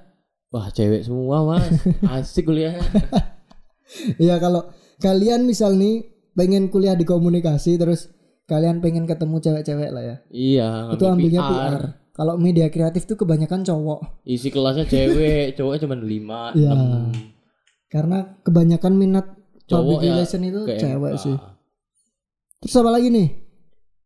wah 0.48 0.70
cewek 0.70 1.02
semua 1.02 1.42
mas 1.42 1.66
asik 2.14 2.46
kuliah 2.46 2.78
Iya 4.16 4.38
kalau 4.38 4.70
kalian 4.98 5.42
misal 5.42 5.74
nih 5.74 6.06
pengen 6.32 6.70
kuliah 6.70 6.94
di 6.94 7.02
komunikasi 7.02 7.76
terus 7.76 8.08
kalian 8.46 8.78
pengen 8.78 9.04
ketemu 9.04 9.36
cewek-cewek 9.38 9.90
lah 9.90 10.02
ya. 10.02 10.16
iya 10.30 10.68
itu 10.88 11.02
ambilnya 11.02 11.42
PR. 11.42 11.74
Kalau 12.12 12.36
media 12.36 12.68
kreatif 12.68 13.04
tuh 13.04 13.16
kebanyakan 13.16 13.64
cowok 13.64 14.22
isi 14.22 14.48
kelasnya 14.48 14.86
cewek 14.86 15.52
cowoknya 15.58 15.80
cuma 15.82 15.96
lima 15.98 16.42
Iya. 16.54 16.72
karena 17.88 18.38
kebanyakan 18.40 18.92
minat 18.94 19.26
cowok 19.66 19.98
public 19.98 19.98
ya 20.00 20.12
relation 20.14 20.42
itu 20.42 20.60
ke 20.62 20.74
cewek 20.78 21.12
MK. 21.12 21.20
sih. 21.20 21.36
Terus 22.62 22.74
apa 22.78 22.90
lagi 22.92 23.08
nih? 23.10 23.28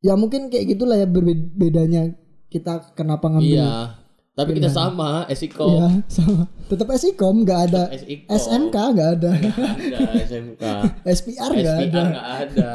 Ya 0.00 0.14
mungkin 0.16 0.48
kayak 0.48 0.66
gitulah 0.72 0.96
ya 0.96 1.06
bedanya 1.06 2.16
kita 2.48 2.96
kenapa 2.96 3.28
ngambil 3.28 3.60
iya 3.60 4.05
tapi 4.36 4.52
kita 4.52 4.68
sama 4.68 5.24
Esiko 5.26 5.64
Iya, 5.66 6.04
sama. 6.06 6.44
Tetap 6.68 6.92
SIKOM 6.92 7.36
nggak 7.42 7.60
ada 7.66 7.82
Esiko 7.88 8.28
SMK 8.28 8.76
nggak 8.92 9.10
ada. 9.16 9.30
ada 9.32 10.00
SMK 10.22 10.62
SPR 11.08 11.50
nggak 11.50 11.76
SPR 11.80 11.88
ada. 11.88 12.02
nggak 12.04 12.28
ada 12.44 12.72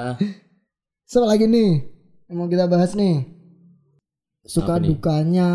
Sama 1.05 1.25
lagi 1.31 1.45
nih 1.45 1.85
mau 2.29 2.47
kita 2.47 2.65
bahas 2.65 2.91
nih. 2.93 3.27
Suka 4.41 4.73
Apa 4.73 4.81
nih? 4.81 4.87
dukanya 4.89 5.49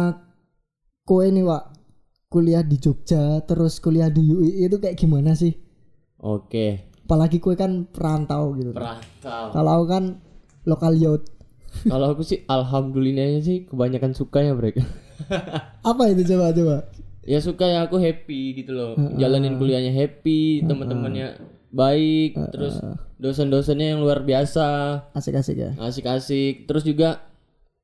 kowe 1.02 1.24
nih, 1.24 1.42
Wak. 1.42 1.64
Kuliah 2.26 2.60
di 2.60 2.76
Jogja 2.76 3.38
terus 3.40 3.78
kuliah 3.78 4.06
di 4.06 4.22
UI 4.24 4.62
itu 4.62 4.76
kayak 4.76 4.94
gimana 4.94 5.32
sih? 5.32 5.54
oke 6.16 6.66
Apalagi 7.02 7.38
kue 7.38 7.54
kan 7.54 7.86
perantau 7.86 8.50
gitu. 8.52 8.70
perantau 8.70 9.50
Kalau 9.50 9.86
kan 9.86 10.22
lokal 10.64 10.94
youth. 10.94 11.26
kalau 11.82 12.10
aku 12.10 12.22
sih 12.22 12.42
alhamdulillahnya 12.44 13.40
sih 13.40 13.64
kebanyakan 13.64 14.10
suka 14.12 14.40
ya 14.40 14.52
mereka 14.52 14.82
Apa 15.90 16.02
itu 16.08 16.22
coba 16.26 16.50
coba? 16.50 16.76
ya 17.22 17.38
suka 17.38 17.66
ya 17.66 17.82
aku 17.82 17.98
happy 17.98 18.54
gitu 18.56 18.70
loh 18.70 18.94
jalanin 19.14 19.56
kuliahnya 19.56 19.90
happy 19.90 20.62
teman-temannya 20.62 21.42
baik 21.68 22.38
terus 22.48 22.78
dosen-dosennya 23.16 23.92
yang 23.92 24.00
luar 24.00 24.22
biasa 24.22 24.66
Asik-asik 25.10 25.58
ya. 25.58 25.70
asik-asik 25.76 26.64
terus 26.64 26.82
juga 26.82 27.26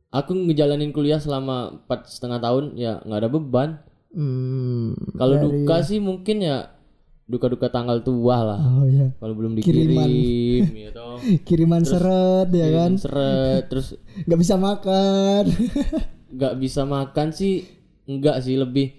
aku 0.08 0.30
ngejalanin 0.36 0.90
kuliah 0.90 1.18
selama 1.18 1.74
empat 1.76 2.06
setengah 2.06 2.38
tahun 2.38 2.64
ya 2.76 3.02
nggak 3.02 3.18
ada 3.18 3.28
beban 3.28 3.70
Hmm. 4.12 4.92
kalau 5.16 5.34
dari- 5.34 5.64
duka 5.64 5.80
sih 5.80 5.96
mungkin 5.96 6.38
ya 6.38 6.68
duka-duka 7.24 7.66
tanggal 7.66 7.98
tua 7.98 8.44
lah 8.44 8.60
Oh 8.60 8.84
iya. 8.84 9.08
kalau 9.16 9.32
belum 9.32 9.56
Kiriman. 9.56 10.04
dikirim 10.04 10.68
ya 10.76 10.90
toh 10.94 11.16
Kiriman 11.42 11.82
seret 11.82 12.48
ya 12.48 12.68
kan. 12.68 12.92
Kiriman 12.92 12.94
seret 12.94 13.62
terus 13.66 13.96
nggak 14.28 14.38
bisa 14.38 14.54
makan. 14.54 15.44
Nggak 16.32 16.54
bisa 16.56 16.82
makan 16.82 17.28
sih 17.30 17.62
enggak 18.04 18.40
sih 18.40 18.56
lebih 18.56 18.98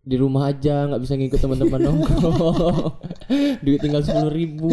di 0.00 0.16
rumah 0.16 0.48
aja 0.48 0.86
nggak 0.86 1.00
bisa 1.00 1.14
ngikut 1.14 1.38
teman-teman 1.38 1.80
nongkrong 1.82 2.36
duit 3.64 3.78
tinggal 3.78 4.00
sepuluh 4.00 4.28
ribu 4.28 4.68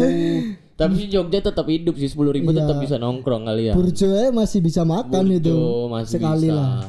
tapi 0.74 0.94
sih 0.96 1.08
Jogja 1.08 1.42
tetap 1.42 1.66
hidup 1.66 1.94
sih 1.94 2.06
sepuluh 2.06 2.30
ribu 2.30 2.48
Iya. 2.48 2.64
tetap 2.64 2.76
bisa 2.78 2.96
nongkrong 2.96 3.44
kali 3.44 3.68
ya 3.68 3.74
Burjo 3.74 4.08
masih 4.30 4.60
bisa 4.60 4.82
makan 4.82 5.24
itu. 5.28 5.50
Burjo 5.50 5.90
masih 5.90 6.12
sekali 6.14 6.48
bisa. 6.48 6.54
lah. 6.54 6.80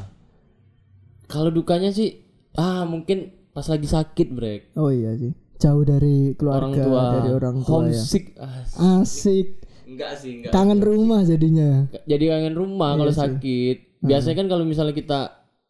kalau 1.26 1.48
dukanya 1.48 1.90
sih 1.90 2.22
ah 2.54 2.82
mungkin 2.82 3.28
pas 3.50 3.66
lagi 3.66 3.86
sakit 3.86 4.28
brek 4.30 4.60
Oh 4.74 4.88
iya 4.88 5.14
sih. 5.14 5.30
Jauh 5.56 5.82
dari 5.82 6.32
orang 6.40 6.72
keluarga, 6.72 6.80
tua 6.80 7.02
dari 7.18 7.30
orang 7.30 7.56
tua 7.60 7.84
ya. 7.84 7.92
homesick 7.92 8.24
ah, 8.36 8.64
Asik. 8.98 9.48
enggak 9.84 10.12
sih 10.16 10.32
enggak 10.40 10.50
Kangen 10.50 10.80
rumah 10.80 11.20
jadinya. 11.22 11.84
jadi 12.04 12.24
kangen 12.30 12.54
rumah 12.54 12.90
Iya 12.90 12.98
kalau 12.98 13.12
sakit 13.12 13.76
biasanya 14.00 14.36
kan 14.36 14.48
kalau 14.48 14.64
misalnya 14.64 14.92
kita 14.92 15.18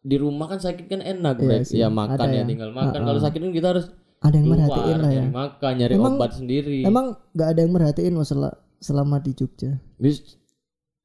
di 0.01 0.17
rumah 0.17 0.47
kan 0.47 0.57
sakit 0.57 0.85
kan 0.87 0.99
enak 0.99 1.35
Iya 1.37 1.61
sih, 1.61 1.77
ya 1.77 1.87
makan 1.87 2.17
ada 2.17 2.25
ya 2.25 2.41
yang- 2.41 2.49
tinggal 2.49 2.71
makan. 2.71 2.99
Kalau 2.99 3.19
sakit 3.19 3.39
kan 3.39 3.51
kita 3.51 3.67
harus 3.69 3.85
Ada 4.19 4.35
yang 4.35 4.45
keluar 4.45 4.57
merhatiin 4.59 4.97
lah 4.97 5.09
ya. 5.09 5.17
nyari 5.17 5.29
makan 5.31 5.71
nyari 5.75 5.93
Emang- 5.93 6.15
obat 6.15 6.31
sendiri. 6.33 6.77
Emang 6.81 7.05
nggak 7.31 7.47
ada 7.47 7.59
yang 7.59 7.71
merhatiin 7.71 8.13
masalah 8.13 8.51
selama 8.77 9.15
di 9.17 9.31
Jogja. 9.31 9.71
Bis- 9.95 10.37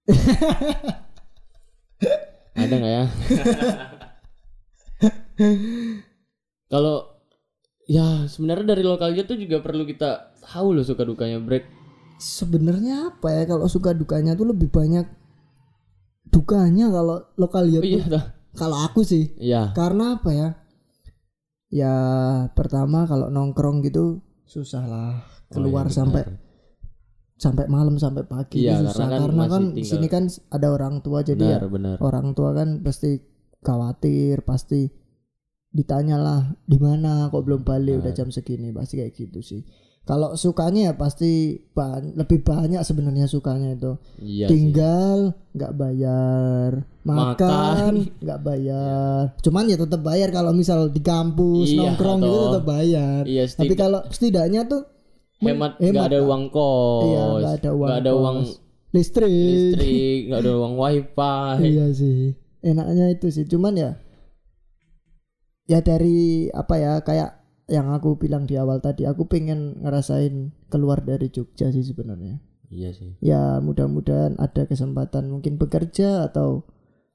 ada 2.57 2.75
nggak 2.75 2.93
ya? 2.95 3.05
Kalau 6.67 6.97
ya 7.87 8.27
sebenarnya 8.27 8.67
dari 8.67 8.83
lokalnya 8.83 9.23
tuh 9.23 9.37
juga 9.37 9.61
perlu 9.61 9.85
kita 9.85 10.35
tahu 10.43 10.73
loh 10.73 10.83
suka 10.83 11.03
dukanya 11.03 11.39
break 11.39 11.65
Sebenarnya 12.17 13.13
apa 13.13 13.29
ya 13.31 13.45
kalau 13.45 13.67
suka 13.67 13.93
dukanya 13.93 14.33
tuh 14.33 14.49
lebih 14.49 14.67
banyak 14.67 15.05
dukanya 16.37 16.93
kalau 16.93 17.17
lokal 17.41 17.65
youth 17.65 17.81
oh, 17.81 17.89
iya. 17.89 18.21
Kalau 18.53 18.77
aku 18.85 19.01
sih 19.05 19.33
iya. 19.37 19.73
karena 19.73 20.17
apa 20.21 20.31
ya? 20.33 20.49
Ya 21.69 21.95
pertama 22.53 23.05
kalau 23.05 23.29
nongkrong 23.29 23.81
gitu 23.81 24.21
susah 24.45 24.85
lah 24.87 25.13
keluar 25.51 25.89
Oh, 25.89 25.93
iya, 25.93 25.97
sampai 25.97 26.23
benar. 26.25 26.41
sampai 27.37 27.65
malam 27.69 27.97
sampai 27.97 28.25
pagi 28.25 28.65
Iya, 28.65 28.81
itu 28.81 28.93
susah. 28.93 28.97
karena 28.97 29.13
kan 29.13 29.21
karena 29.29 29.45
kan, 29.49 29.63
tinggal- 29.77 29.89
sini 29.89 30.07
kan 30.09 30.25
ada 30.49 30.69
orang 30.73 30.95
tua 31.05 31.21
jadi 31.21 31.37
benar 31.37 31.61
ya 31.61 31.69
benar 31.69 31.97
orang 32.01 32.27
tua 32.33 32.51
kan 32.57 32.69
pasti 32.81 33.21
khawatir 33.61 34.41
pasti 34.41 34.89
ditanya 35.69 36.17
lah 36.17 36.41
di 36.65 36.79
mana? 36.81 37.29
Kok 37.29 37.43
belum 37.45 37.61
balik? 37.61 38.01
Udah 38.01 38.17
jam 38.17 38.33
segini. 38.33 38.73
Pasti 38.73 38.97
kayak 38.97 39.13
gitu 39.13 39.45
sih 39.45 39.61
kalau 40.07 40.33
sukanya 40.33 40.81
ya 40.81 40.95
pasti 40.95 41.31
ban- 41.71 42.15
lebih 42.15 42.41
banyak 42.41 42.79
sebenarnya 42.81 43.27
sukanya 43.27 43.75
itu 43.75 43.99
iya 44.17 44.47
tinggal 44.47 45.35
nggak 45.51 45.73
bayar 45.73 46.71
Makan. 47.03 47.93
nggak 48.23 48.41
bayar 48.41 49.35
cuman 49.37 49.67
ya 49.67 49.77
tetap 49.77 50.01
bayar 50.01 50.31
kalau 50.31 50.51
misal 50.51 50.87
di 50.87 51.01
kampus 51.01 51.69
Iya, 51.69 51.91
nongkrong 51.91 52.21
gitu 52.21 52.39
tetap 52.49 52.65
bayar 52.65 53.21
iya 53.25 53.45
tapi 53.47 53.75
kalau 53.75 54.01
setidaknya 54.07 54.63
tuh 54.65 54.87
hemat 55.37 55.75
nggak 55.77 56.07
ada 56.07 56.17
Kak. 56.17 56.25
uang 56.25 56.45
kos 56.49 57.03
Iya, 57.05 57.23
nggak 57.37 57.55
ada 57.57 57.71
uang 57.73 57.85
nggak 57.85 57.99
ada 57.99 58.11
kos. 58.11 58.21
uang 58.21 58.37
listrik. 58.89 59.29
listrik 59.29 60.21
nggak 60.25 60.41
ada 60.41 60.53
uang 60.57 60.75
wifi 60.77 61.37
Iya 61.67 61.87
sih. 61.93 62.21
Enaknya 62.63 63.07
itu 63.11 63.29
sih. 63.29 63.45
Cuman 63.45 63.75
ya 63.75 63.91
ya 65.67 65.79
dari 65.81 66.19
apa 66.49 66.75
ya 66.77 66.93
kayak 67.01 67.31
yang 67.67 67.91
aku 67.91 68.15
bilang 68.15 68.45
di 68.45 68.55
awal 68.55 68.79
tadi 68.79 69.03
aku 69.03 69.27
pengen 69.27 69.81
ngerasain 69.81 70.35
keluar 70.67 71.01
dari 71.01 71.27
Jogja 71.27 71.69
sih 71.69 71.83
sebenarnya. 71.83 72.39
iya 72.67 72.91
sih 72.91 73.15
Ya 73.19 73.59
mudah-mudahan 73.59 74.35
ada 74.37 74.65
kesempatan 74.65 75.27
mungkin 75.29 75.55
bekerja 75.55 76.25
atau 76.25 76.63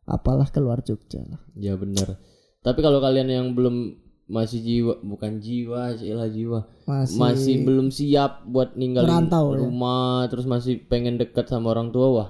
apalah 0.04 0.48
keluar 0.48 0.80
Jogja 0.80 1.22
lah. 1.22 1.40
ya 1.56 1.76
bener 1.76 2.20
tapi 2.60 2.80
kalau 2.80 3.00
kalian 3.00 3.28
yang 3.28 3.48
belum 3.52 3.96
masih 4.28 4.60
jiwa 4.60 4.94
bukan 5.02 5.40
jiwa 5.40 5.96
ilah 5.98 6.28
jiwa 6.28 6.60
Masih, 6.84 7.18
masih 7.18 7.56
belum 7.62 7.88
siap 7.90 8.44
buat 8.46 8.76
ninggalin 8.76 9.08
Merantau, 9.08 9.46
ya? 9.50 9.60
rumah 9.62 10.28
terus 10.28 10.46
masih 10.46 10.80
pengen 10.82 11.16
dekat 11.16 11.46
sama 11.46 11.72
orang 11.72 11.90
tua 11.90 12.08
wah 12.10 12.30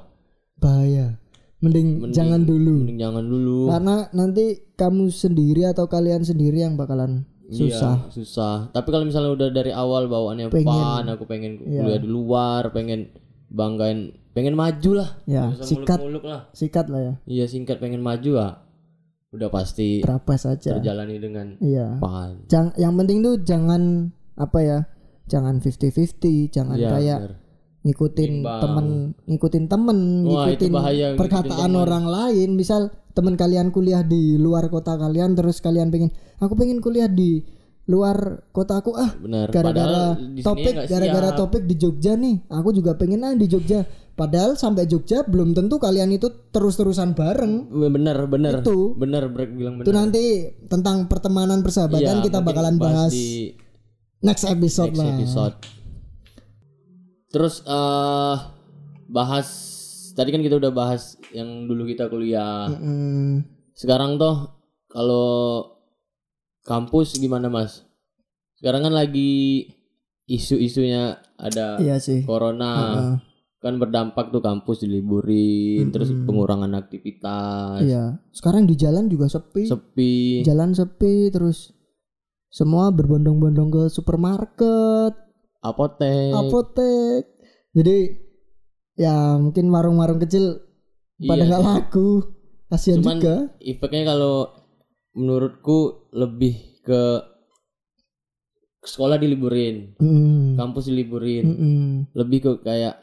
bahaya. 0.56 1.18
Mending, 1.60 2.02
Mending- 2.02 2.10
jangan 2.12 2.42
dulu. 2.42 2.74
mending 2.82 2.98
jangan 3.00 3.22
dulu 3.24 3.70
Karena 3.70 3.96
nanti 4.12 4.46
kamu 4.74 5.10
sendiri 5.10 5.62
atau 5.64 5.86
kalian 5.86 6.22
sendiri 6.22 6.58
yang 6.60 6.74
bakalan 6.74 7.30
susah. 7.52 7.96
Iya, 8.00 8.12
susah. 8.12 8.56
Tapi 8.70 8.88
kalau 8.88 9.04
misalnya 9.04 9.32
udah 9.32 9.50
dari 9.50 9.70
awal 9.70 10.08
bawaannya 10.08 10.48
Pengen. 10.48 10.66
fun, 10.66 11.06
aku 11.06 11.24
pengen 11.26 11.60
Iya. 11.60 11.82
kuliah 11.82 12.00
di 12.00 12.10
luar, 12.10 12.64
pengen 12.70 13.12
banggain, 13.48 14.00
pengen 14.32 14.54
maju 14.54 14.92
lah. 14.96 15.10
Ya, 15.26 15.52
sikat 15.58 16.00
muluk-muluk 16.00 16.24
lah. 16.24 16.42
sikat 16.52 16.88
lah 16.88 17.02
ya. 17.02 17.14
Iya 17.26 17.46
singkat 17.46 17.78
pengen 17.78 18.00
maju 18.00 18.32
ah. 18.38 18.54
Udah 19.30 19.48
pasti 19.48 20.00
Terabas 20.00 20.44
aja. 20.44 20.76
terjalani 20.76 21.16
dengan 21.16 21.56
Iya. 21.58 21.96
fun. 21.98 22.48
Jang, 22.48 22.72
yang 22.76 22.96
penting 22.96 23.20
tuh 23.22 23.40
jangan 23.40 24.12
apa 24.34 24.60
ya? 24.60 24.80
Jangan 25.26 25.60
50-50, 25.60 26.48
jangan 26.48 26.76
Iya, 26.76 26.90
kayak 26.90 27.20
bener. 27.22 27.34
ngikutin 27.82 28.32
Imbang. 28.38 28.60
temen, 28.60 28.88
ngikutin 29.26 29.66
temen, 29.66 30.00
Wah, 30.22 30.46
ngikutin 30.46 30.70
bahaya, 30.70 31.06
ngikutin 31.10 31.20
perkataan 31.20 31.70
temen. 31.70 31.82
orang 31.82 32.06
lain. 32.06 32.50
Misal 32.54 32.92
temen 33.12 33.36
kalian 33.36 33.70
kuliah 33.72 34.02
di 34.02 34.36
luar 34.40 34.68
kota 34.68 34.96
kalian, 34.96 35.36
terus 35.36 35.60
kalian 35.60 35.92
pengen, 35.92 36.12
aku 36.40 36.54
pengen 36.56 36.80
kuliah 36.80 37.08
di 37.12 37.44
luar 37.90 38.46
kotaku 38.56 38.96
ah. 38.96 39.12
Bener. 39.20 39.52
Gara-gara 39.52 40.16
topik, 40.44 40.88
gara-gara 40.88 41.30
topik 41.36 41.64
di 41.68 41.76
Jogja 41.76 42.16
nih, 42.16 42.46
aku 42.48 42.72
juga 42.72 42.96
pengen 42.96 43.26
ah 43.28 43.34
di 43.36 43.48
Jogja. 43.50 43.84
Padahal 44.12 44.54
sampai 44.60 44.86
Jogja 44.86 45.24
belum 45.26 45.56
tentu 45.56 45.80
kalian 45.82 46.12
itu 46.14 46.30
terus-terusan 46.52 47.16
bareng. 47.16 47.72
Bener, 47.72 48.28
bener. 48.28 48.60
Itu. 48.62 48.94
Bener, 48.94 49.32
bilang 49.32 49.82
Itu 49.82 49.90
bener. 49.90 49.98
nanti 49.98 50.24
tentang 50.68 51.08
pertemanan 51.10 51.64
persahabatan 51.66 52.22
Iya, 52.22 52.26
kita 52.30 52.40
bakalan 52.44 52.76
bahas 52.78 53.10
di 53.10 53.56
next 54.22 54.46
episode 54.46 54.94
next 54.94 55.02
lah. 55.02 55.12
episode. 55.18 55.56
Terus 57.32 57.56
eh 57.66 58.38
bahas 59.08 59.48
tadi 60.12 60.30
kan 60.30 60.42
kita 60.42 60.56
udah 60.58 60.72
bahas 60.72 61.16
yang 61.32 61.66
dulu 61.66 61.84
kita 61.86 62.08
kuliah. 62.08 62.68
Mm, 62.72 63.44
Sekarang 63.74 64.16
toh 64.16 64.60
kalau 64.88 65.66
kampus 66.62 67.18
gimana 67.18 67.48
Mas? 67.48 67.84
Sekarang 68.56 68.86
kan 68.86 68.94
lagi 68.94 69.66
isu-isunya 70.26 71.18
ada 71.36 71.82
iya 71.82 71.98
sih. 71.98 72.22
corona. 72.24 72.72
Heeh. 72.78 73.16
Kan 73.62 73.78
berdampak 73.78 74.34
tuh 74.34 74.42
kampus 74.42 74.82
diliburin, 74.82 75.94
terus 75.94 76.10
pengurangan 76.10 76.74
aktivitas, 76.74 77.86
Iya. 77.86 78.18
Sekarang 78.34 78.66
di 78.66 78.74
jalan 78.74 79.06
juga 79.06 79.30
sepi. 79.30 79.70
sepi. 79.70 80.42
Jalan 80.42 80.74
sepi 80.74 81.30
terus 81.30 81.70
semua 82.50 82.90
berbondong-bondong 82.90 83.70
ke 83.70 83.84
supermarket, 83.88 85.14
apotek. 85.62 86.34
apotek. 86.34 87.24
Jadi 87.72 87.98
ya 88.96 89.36
mungkin 89.36 89.68
warung-warung 89.68 90.20
kecil 90.20 90.60
pada 91.18 91.42
Iya 91.42 91.50
nggak 91.50 91.64
laku. 91.64 92.10
Kasihan 92.68 93.04
Cuman 93.04 93.20
juga. 93.20 93.36
efeknya 93.60 94.04
kalau 94.08 94.48
menurutku 95.12 96.08
lebih 96.12 96.56
ke 96.82 97.20
sekolah 98.82 99.16
diliburin, 99.16 99.94
Mm, 100.00 100.56
kampus 100.56 100.88
diliburin, 100.88 101.46
mm-mm. 101.46 101.86
lebih 102.16 102.40
ke 102.42 102.52
kayak 102.64 102.96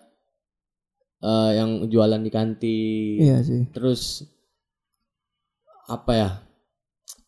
eh, 1.19 1.51
yang 1.55 1.87
jualan 1.87 2.19
di 2.19 2.31
kantin. 2.31 3.19
Iya 3.21 3.39
sih. 3.43 3.63
Terus 3.71 4.25
apa 5.87 6.13
ya? 6.13 6.31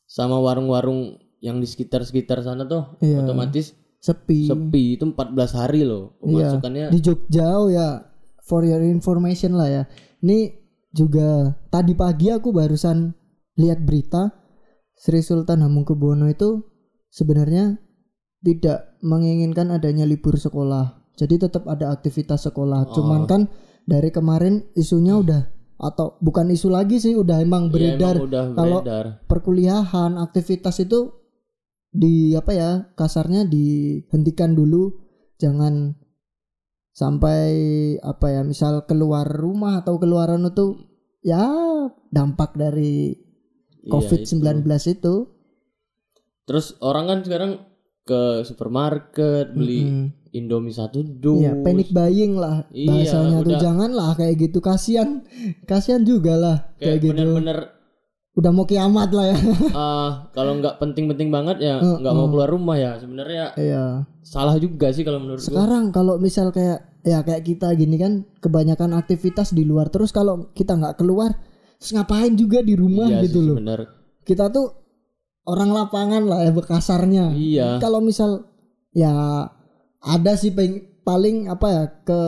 Sama 0.05 0.39
warung-warung 0.39 1.15
yang 1.41 1.59
di 1.59 1.67
sekitar-sekitar 1.67 2.41
sana 2.41 2.65
tuh 2.65 2.99
Iya. 3.01 3.23
otomatis 3.23 3.73
Sepi. 3.99 4.45
sepi 4.45 4.97
itu 4.97 5.05
14 5.07 5.53
hari 5.53 5.85
loh 5.85 6.17
Iya. 6.21 6.57
pemasukannya. 6.57 6.87
Di 6.91 6.99
Jogja 7.01 7.47
oh 7.55 7.69
ya 7.69 8.10
for 8.51 8.67
your 8.67 8.83
information 8.83 9.55
lah 9.55 9.71
ya. 9.71 9.83
Ini 10.27 10.51
juga 10.91 11.55
tadi 11.71 11.95
pagi 11.95 12.35
aku 12.35 12.51
barusan 12.51 13.15
lihat 13.55 13.87
berita 13.87 14.35
Sri 14.99 15.23
Sultan 15.23 15.63
Hamengkubuwono 15.63 16.27
itu 16.27 16.67
sebenarnya 17.15 17.79
tidak 18.43 18.99
menginginkan 19.07 19.71
adanya 19.71 20.03
libur 20.03 20.35
sekolah. 20.35 21.15
Jadi 21.15 21.47
tetap 21.47 21.71
ada 21.71 21.95
aktivitas 21.95 22.51
sekolah. 22.51 22.91
Oh. 22.91 22.93
Cuman 22.99 23.31
kan 23.31 23.47
dari 23.87 24.11
kemarin 24.11 24.67
isunya 24.75 25.15
udah 25.15 25.43
atau 25.81 26.21
bukan 26.21 26.53
isu 26.53 26.69
lagi 26.69 27.01
sih 27.01 27.17
udah 27.17 27.41
emang 27.41 27.73
Iya, 27.73 27.97
beredar 27.97 28.15
emang 28.21 28.29
udah 28.29 28.45
kalau- 28.53 28.83
perkuliahan 29.25 30.21
aktivitas 30.21 30.85
itu 30.85 31.09
di 31.89 32.37
apa 32.37 32.53
ya 32.53 32.71
kasarnya 32.93 33.49
dihentikan 33.49 34.53
dulu 34.53 34.93
jangan 35.41 35.97
sampai 36.91 37.43
apa 37.99 38.27
ya 38.31 38.43
misal 38.43 38.85
keluar 38.85 39.25
rumah 39.25 39.81
atau 39.81 39.97
keluaran 39.97 40.45
itu 40.45 40.77
ya 41.21 41.47
dampak 42.09 42.55
dari 42.55 43.15
Iya, 43.81 43.97
COVID-19 43.97 44.61
itu, 44.93 45.15
Terus 46.45 46.77
orang 46.81 47.05
kan 47.07 47.19
sekarang 47.23 47.53
ke 48.03 48.45
supermarket 48.45 49.55
beli 49.55 49.81
Mm-mm. 49.81 50.07
Indomie 50.31 50.71
satu 50.71 51.01
dus. 51.01 51.41
Iya, 51.41 51.57
panic 51.59 51.89
buying 51.89 52.37
lah 52.37 52.69
Iya, 52.71 52.87
bahasanya 52.87 53.39
tuh. 53.39 53.47
udah- 53.49 53.61
janganlah 53.61 54.11
kayak 54.15 54.37
gitu 54.37 54.59
kasihan. 54.59 55.25
Kasihan 55.65 56.03
juga 56.03 56.35
lah 56.35 56.57
kayak, 56.75 56.77
Kayak 56.77 56.99
gitu. 56.99 57.11
bener-bener 57.15 57.59
udah 58.41 58.51
mau 58.57 58.65
kiamat 58.65 59.13
lah 59.13 59.27
ya 59.31 59.37
ah, 59.77 60.11
kalau 60.33 60.57
nggak 60.57 60.81
penting-penting 60.81 61.29
banget 61.29 61.61
ya 61.61 61.77
Uh, 61.77 62.01
nggak 62.01 62.15
mau 62.17 62.27
keluar 62.33 62.49
rumah 62.49 62.77
ya 62.81 62.97
sebenarnya 62.97 63.53
iya 63.61 64.09
salah 64.31 64.57
juga 64.63 64.95
sih 64.95 65.03
kalau 65.03 65.19
menurut. 65.19 65.43
Sekarang 65.43 65.91
kalau 65.91 66.15
misal 66.21 66.55
kayak 66.55 67.03
ya 67.03 67.25
kayak 67.25 67.43
kita 67.43 67.73
gini 67.75 67.97
kan 67.99 68.23
kebanyakan 68.39 68.95
aktivitas 68.95 69.51
di 69.51 69.65
luar 69.67 69.89
terus 69.91 70.13
kalau 70.15 70.53
kita 70.53 70.77
nggak 70.77 71.01
keluar 71.01 71.35
terus 71.81 71.97
ngapain 71.97 72.37
juga 72.37 72.61
di 72.61 72.77
rumah 72.77 73.09
Iya 73.09 73.27
gitu 73.27 73.41
sih, 73.43 73.47
loh. 73.51 73.57
Bener. 73.59 73.81
Kita 74.23 74.53
tuh 74.53 74.71
orang 75.49 75.73
lapangan 75.75 76.23
lah 76.29 76.41
ya 76.47 76.53
kasarnya. 76.55 77.33
Iya. 77.35 77.69
Kalau 77.83 77.99
misal 78.05 78.47
ya 78.95 79.49
ada 80.01 80.33
sih 80.39 80.53
peng- 80.55 81.03
paling 81.03 81.49
apa 81.51 81.67
ya 81.67 81.85
ke 82.07 82.23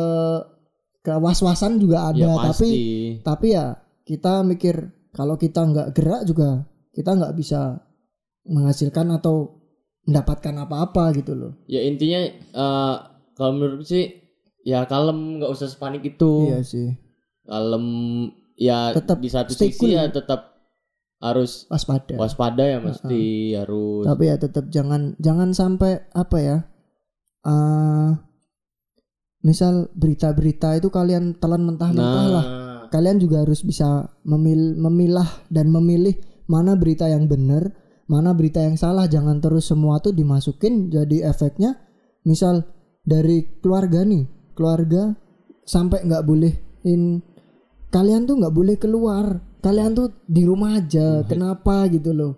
ke 1.02 1.12
was-wasan 1.18 1.78
juga 1.78 2.10
ada 2.10 2.18
Ya 2.18 2.34
tapi 2.34 2.70
tapi 3.22 3.46
ya 3.54 3.78
kita 4.02 4.42
mikir 4.42 4.90
kalau 5.12 5.36
kita 5.36 5.60
nggak 5.62 5.88
gerak 5.92 6.22
juga 6.24 6.64
kita 6.92 7.12
nggak 7.16 7.34
bisa 7.36 7.80
menghasilkan 8.48 9.12
atau 9.16 9.60
mendapatkan 10.02 10.54
apa-apa 10.66 11.14
gitu 11.14 11.32
loh. 11.38 11.52
Ya 11.70 11.80
intinya 11.86 12.20
eh, 12.32 12.94
kalau 13.38 13.52
menurut 13.54 13.86
sih 13.86 14.18
ya 14.66 14.84
kalem 14.90 15.38
nggak 15.40 15.52
usah 15.52 15.68
sepanik 15.70 16.02
itu. 16.02 16.50
Iya 16.50 16.60
sih. 16.66 16.88
Kalem 17.46 17.86
ya 18.58 18.92
Tetap 18.94 19.18
di 19.22 19.30
satu 19.30 19.52
sisi 19.54 19.78
cool. 19.78 19.94
ya 19.94 20.06
tetap 20.10 20.52
harus 21.22 21.70
Waspada. 21.70 22.18
waspada 22.18 22.66
ya 22.66 22.82
mesti 22.82 23.54
harus 23.54 24.02
tapi 24.02 24.26
ya 24.26 24.34
tetap 24.42 24.66
jangan 24.74 25.14
jangan 25.22 25.54
sampai 25.54 26.02
apa 26.10 26.36
ya 26.42 26.58
eh 27.46 28.10
misal 29.46 29.86
berita-berita 29.94 30.82
itu 30.82 30.90
kalian 30.90 31.38
telan 31.38 31.62
mentah-mentah 31.62 32.26
lah 32.26 32.42
nah 32.46 32.61
kalian 32.92 33.16
juga 33.16 33.40
harus 33.40 33.64
bisa 33.64 34.12
memil 34.28 34.76
memilah 34.76 35.48
dan 35.48 35.72
memilih 35.72 36.12
mana 36.44 36.76
berita 36.76 37.08
yang 37.08 37.24
benar 37.24 37.72
mana 38.12 38.36
berita 38.36 38.60
yang 38.60 38.76
salah. 38.76 39.08
Jangan 39.08 39.40
terus 39.40 39.72
semua 39.72 39.96
tuh 40.04 40.12
dimasukin 40.12 40.92
jadi 40.92 41.32
efeknya. 41.32 41.80
Misal 42.28 42.68
dari 43.00 43.58
keluarga 43.64 44.04
nih 44.04 44.52
keluarga 44.52 45.16
sampai 45.64 46.04
nggak 46.04 46.24
boleh 46.28 46.52
in 46.84 47.24
kalian 47.88 48.28
tuh 48.28 48.36
nggak 48.36 48.54
boleh 48.54 48.76
keluar. 48.76 49.40
Kalian 49.62 49.94
tuh 49.94 50.10
di 50.26 50.42
rumah 50.42 50.76
aja 50.76 51.22
kenapa 51.24 51.86
gitu 51.88 52.12
loh? 52.12 52.34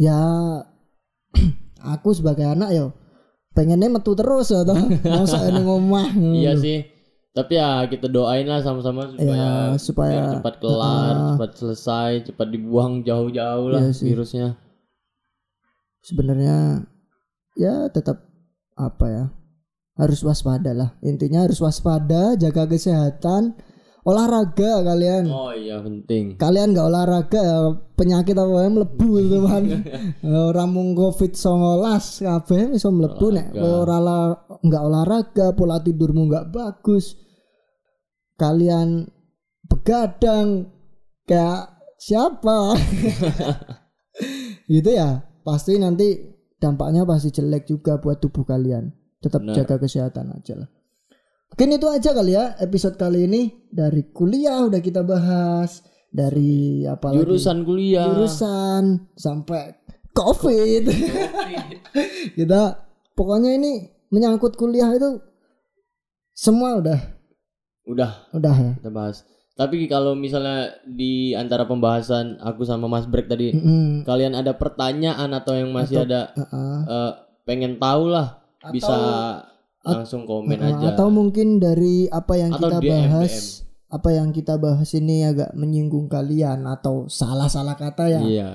Ya 0.00 0.18
aku 1.94 2.10
sebagai 2.16 2.48
anak 2.48 2.74
yo 2.74 2.86
pengennya 3.52 3.90
metu 3.90 4.14
terus 4.14 4.54
ya 4.54 4.62
toh 4.62 4.78
masa 5.12 5.50
ini 5.50 5.60
ngomah 5.66 6.14
iya 6.38 6.54
sih 6.54 6.86
tapi 7.38 7.54
ya 7.54 7.70
kita 7.86 8.06
doain 8.06 8.42
lah 8.44 8.58
sama-sama 8.58 9.06
supaya 9.08 9.30
Ya, 9.30 9.78
supaya 9.78 10.22
cepat 10.34 10.54
kelar 10.58 11.14
Ah. 11.14 11.26
cepat 11.32 11.50
selesai 11.54 12.10
cepat 12.26 12.48
dibuang 12.48 13.00
jauh-jauh 13.00 13.66
lah 13.68 13.78
Iya 13.80 13.92
sih. 13.92 14.06
virusnya 14.08 14.58
sebenarnya 16.00 16.82
ya 17.54 17.86
tetap 17.88 18.22
apa 18.74 19.06
ya 19.06 19.24
harus 19.94 20.20
waspada 20.20 20.70
lah 20.72 20.90
intinya 21.00 21.42
harus 21.42 21.58
waspada 21.58 22.34
jaga 22.34 22.66
kesehatan 22.66 23.54
olahraga 24.02 24.80
kalian 24.80 25.26
Oh 25.28 25.52
iya 25.52 25.78
penting. 25.78 26.38
kalian 26.38 26.70
nggak 26.70 26.86
olahraga 26.86 27.40
ya 27.40 27.58
penyakit 27.92 28.32
apa 28.32 28.64
yang 28.64 28.74
melebu 28.74 29.08
gitu 29.20 29.38
kan 29.42 29.62
orang 30.24 30.70
mung 30.70 30.90
covid 30.94 31.34
19 31.34 31.84
kabeh 32.24 32.62
bisa 32.72 32.88
melebu 32.88 33.26
nek 33.28 33.46
ora 33.52 33.98
la- 33.98 34.38
nggak 34.56 34.82
olahraga 34.82 35.46
pola 35.52 35.76
tidurmu 35.78 36.24
nggak 36.26 36.46
bagus 36.48 37.18
kalian 38.38 39.10
begadang 39.66 40.70
kayak 41.26 41.74
siapa? 41.98 42.78
Gitu 44.72 44.90
ya. 44.94 45.26
Pasti 45.44 45.76
nanti 45.80 46.16
dampaknya 46.60 47.04
pasti 47.08 47.32
jelek 47.32 47.66
juga 47.66 47.98
buat 47.98 48.20
tubuh 48.22 48.44
kalian. 48.44 48.92
Tetap 49.18 49.42
Benar. 49.42 49.54
jaga 49.58 49.76
kesehatan 49.82 50.30
aja 50.32 50.54
lah. 50.64 50.68
Mungkin 51.48 51.74
itu 51.74 51.86
aja 51.90 52.10
kali 52.14 52.32
ya 52.36 52.54
episode 52.62 52.94
kali 52.94 53.26
ini. 53.26 53.42
Dari 53.68 54.12
kuliah 54.14 54.62
udah 54.68 54.78
kita 54.78 55.02
bahas 55.02 55.82
dari 56.08 56.84
apa 56.86 57.12
Jurusan 57.12 57.64
kuliah. 57.66 58.06
jurusan 58.14 59.12
sampai 59.16 59.76
covid. 60.14 60.88
Kita 62.38 62.62
pokoknya 63.12 63.58
ini 63.58 63.86
menyangkut 64.08 64.56
kuliah 64.56 64.88
itu 64.94 65.20
semua 66.32 66.78
udah 66.78 67.00
Udah 67.88 68.28
udah 68.30 68.54
ya 68.54 68.72
kita 68.76 68.90
bahas. 68.90 69.24
Tapi 69.54 69.90
kalau 69.90 70.14
misalnya 70.14 70.70
di 70.84 71.34
antara 71.34 71.66
pembahasan 71.66 72.38
aku 72.38 72.62
sama 72.62 72.86
Mas 72.86 73.04
Brek 73.04 73.26
tadi 73.26 73.50
Mm-mm. 73.50 74.04
kalian 74.04 74.32
ada 74.32 74.54
pertanyaan 74.54 75.32
atau 75.32 75.56
yang 75.56 75.72
masih 75.72 76.06
ada 76.06 76.30
Uh-uh. 76.30 76.78
eh, 76.84 77.12
pengen 77.42 77.74
tahu 77.74 78.06
lah 78.06 78.38
bisa 78.70 78.94
langsung 79.82 80.22
komen 80.22 80.54
Uh, 80.54 80.68
aja. 80.70 80.86
atau 80.92 81.08
mungkin 81.08 81.58
dari 81.58 82.06
apa 82.06 82.36
yang 82.36 82.52
Atau 82.52 82.68
kita 82.70 82.78
DM, 82.78 82.86
bahas 82.92 83.34
apa 83.88 84.08
yang 84.12 84.28
kita 84.30 84.60
bahas 84.60 84.90
ini 84.92 85.24
agak 85.24 85.56
menyinggung 85.56 86.06
kalian 86.06 86.62
atau 86.62 87.08
salah-salah 87.08 87.72
kata 87.72 88.04
ya 88.10 88.20
Iya. 88.20 88.50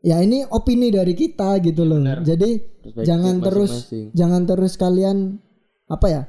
ya 0.00 0.16
ini 0.24 0.48
opini 0.48 0.88
dari 0.88 1.12
kita 1.12 1.60
gitu 1.60 1.84
loh 1.84 2.00
jadi 2.18 2.50
Perspektif 2.80 3.04
jangan 3.04 3.34
terus 3.38 3.72
jangan 4.10 4.42
terus 4.42 4.74
kalian 4.74 5.38
apa 5.86 6.06
ya 6.08 6.22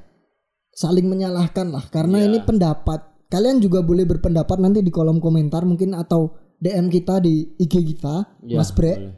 saling 0.80 1.04
menyalahkan 1.06 1.68
lah 1.68 1.84
karena 1.86 2.24
Iya. 2.24 2.26
ini 2.26 2.38
pendapat 2.42 3.00
kalian 3.28 3.60
juga 3.60 3.84
boleh 3.84 4.08
berpendapat 4.08 4.58
nanti 4.58 4.80
di 4.80 4.88
kolom 4.88 5.20
komentar 5.20 5.62
mungkin 5.62 5.92
atau 5.94 6.32
DM 6.58 6.88
kita 6.88 7.20
di 7.20 7.52
IG 7.58 7.74
kita 7.86 8.40
Iya, 8.42 8.56
Mas 8.56 8.72
Bre 8.72 8.94
boleh. 8.96 9.16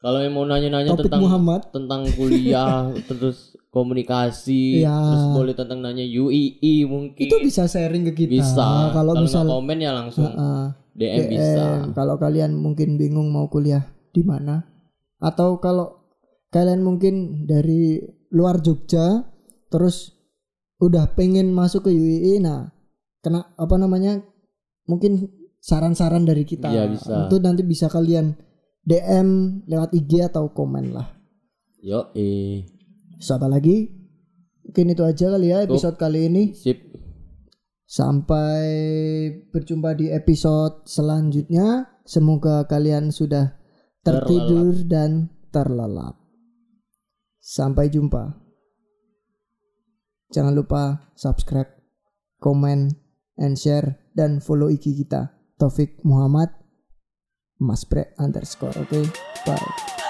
Kalau 0.00 0.20
yang 0.20 0.32
mau 0.32 0.44
nanya-nanya 0.44 1.00
tentang 1.00 1.16
Muhammad. 1.18 1.60
tentang 1.70 2.04
kuliah 2.12 2.92
terus 3.08 3.52
komunikasi 3.68 4.80
Iya. 4.80 4.96
terus 4.96 5.24
boleh 5.30 5.52
tentang 5.52 5.80
nanya 5.80 6.04
UII 6.04 6.84
mungkin 6.84 7.20
itu 7.20 7.36
bisa 7.38 7.64
sharing 7.64 8.04
ke 8.04 8.12
kita 8.14 8.40
bisa. 8.40 8.68
kalau 8.90 9.12
misal 9.14 9.44
komen 9.44 9.76
ya 9.78 9.92
langsung 9.92 10.28
Ah, 10.30 10.72
DM, 10.92 11.24
bisa. 11.26 11.64
DM. 11.84 11.92
kalau 11.92 12.16
kalian 12.16 12.52
mungkin 12.54 12.96
bingung 12.96 13.28
mau 13.28 13.46
kuliah 13.46 13.84
di 14.10 14.20
mana 14.20 14.64
atau 15.18 15.56
kalau 15.56 16.04
kalian 16.48 16.80
mungkin 16.80 17.14
dari 17.44 18.00
luar 18.28 18.60
Jogja 18.60 19.24
terus 19.68 20.12
udah 20.88 21.16
pengen 21.16 21.50
masuk 21.50 21.88
ke 21.88 21.90
UII 21.92 22.40
nah 22.44 22.72
kena 23.24 23.56
apa 23.56 23.74
namanya 23.80 24.20
mungkin 24.84 25.28
saran-saran 25.64 26.28
dari 26.28 26.44
kita 26.44 26.68
Iya, 26.68 26.92
bisa. 26.92 27.26
itu 27.28 27.36
nanti 27.40 27.64
bisa 27.64 27.88
kalian 27.88 28.36
DM 28.84 29.60
lewat 29.64 29.96
IG 29.96 30.28
atau 30.28 30.52
komen 30.52 30.92
lah 30.92 31.08
Yo, 31.80 32.12
eh. 32.16 32.64
siapa 33.20 33.48
lagi 33.48 33.88
mungkin 34.64 34.92
itu 34.92 35.02
aja 35.04 35.32
kali 35.32 35.52
ya 35.52 35.64
episode 35.64 35.96
kali 35.96 36.28
ini 36.28 36.52
Sip. 36.52 36.94
Sampai 37.84 38.64
berjumpa 39.52 39.94
di 39.94 40.10
episode 40.10 40.82
selanjutnya. 40.88 42.00
Semoga 42.02 42.66
kalian 42.66 43.14
sudah 43.14 43.54
tertidur 44.02 44.74
dan 44.88 45.30
terlelap. 45.54 46.18
Sampai 47.38 47.92
jumpa. 47.92 48.43
Jangan 50.34 50.50
lupa 50.58 51.14
subscribe, 51.14 51.70
komen, 52.42 52.90
and 53.38 53.54
share 53.54 54.02
dan 54.18 54.42
follow 54.42 54.66
IG 54.66 55.06
kita. 55.06 55.30
Taufik 55.54 56.02
Muhammad 56.02 56.50
Mas 57.62 57.86
Bre 57.86 58.10
underscore. 58.18 58.74
Oke, 58.82 59.06
bye. 59.46 60.03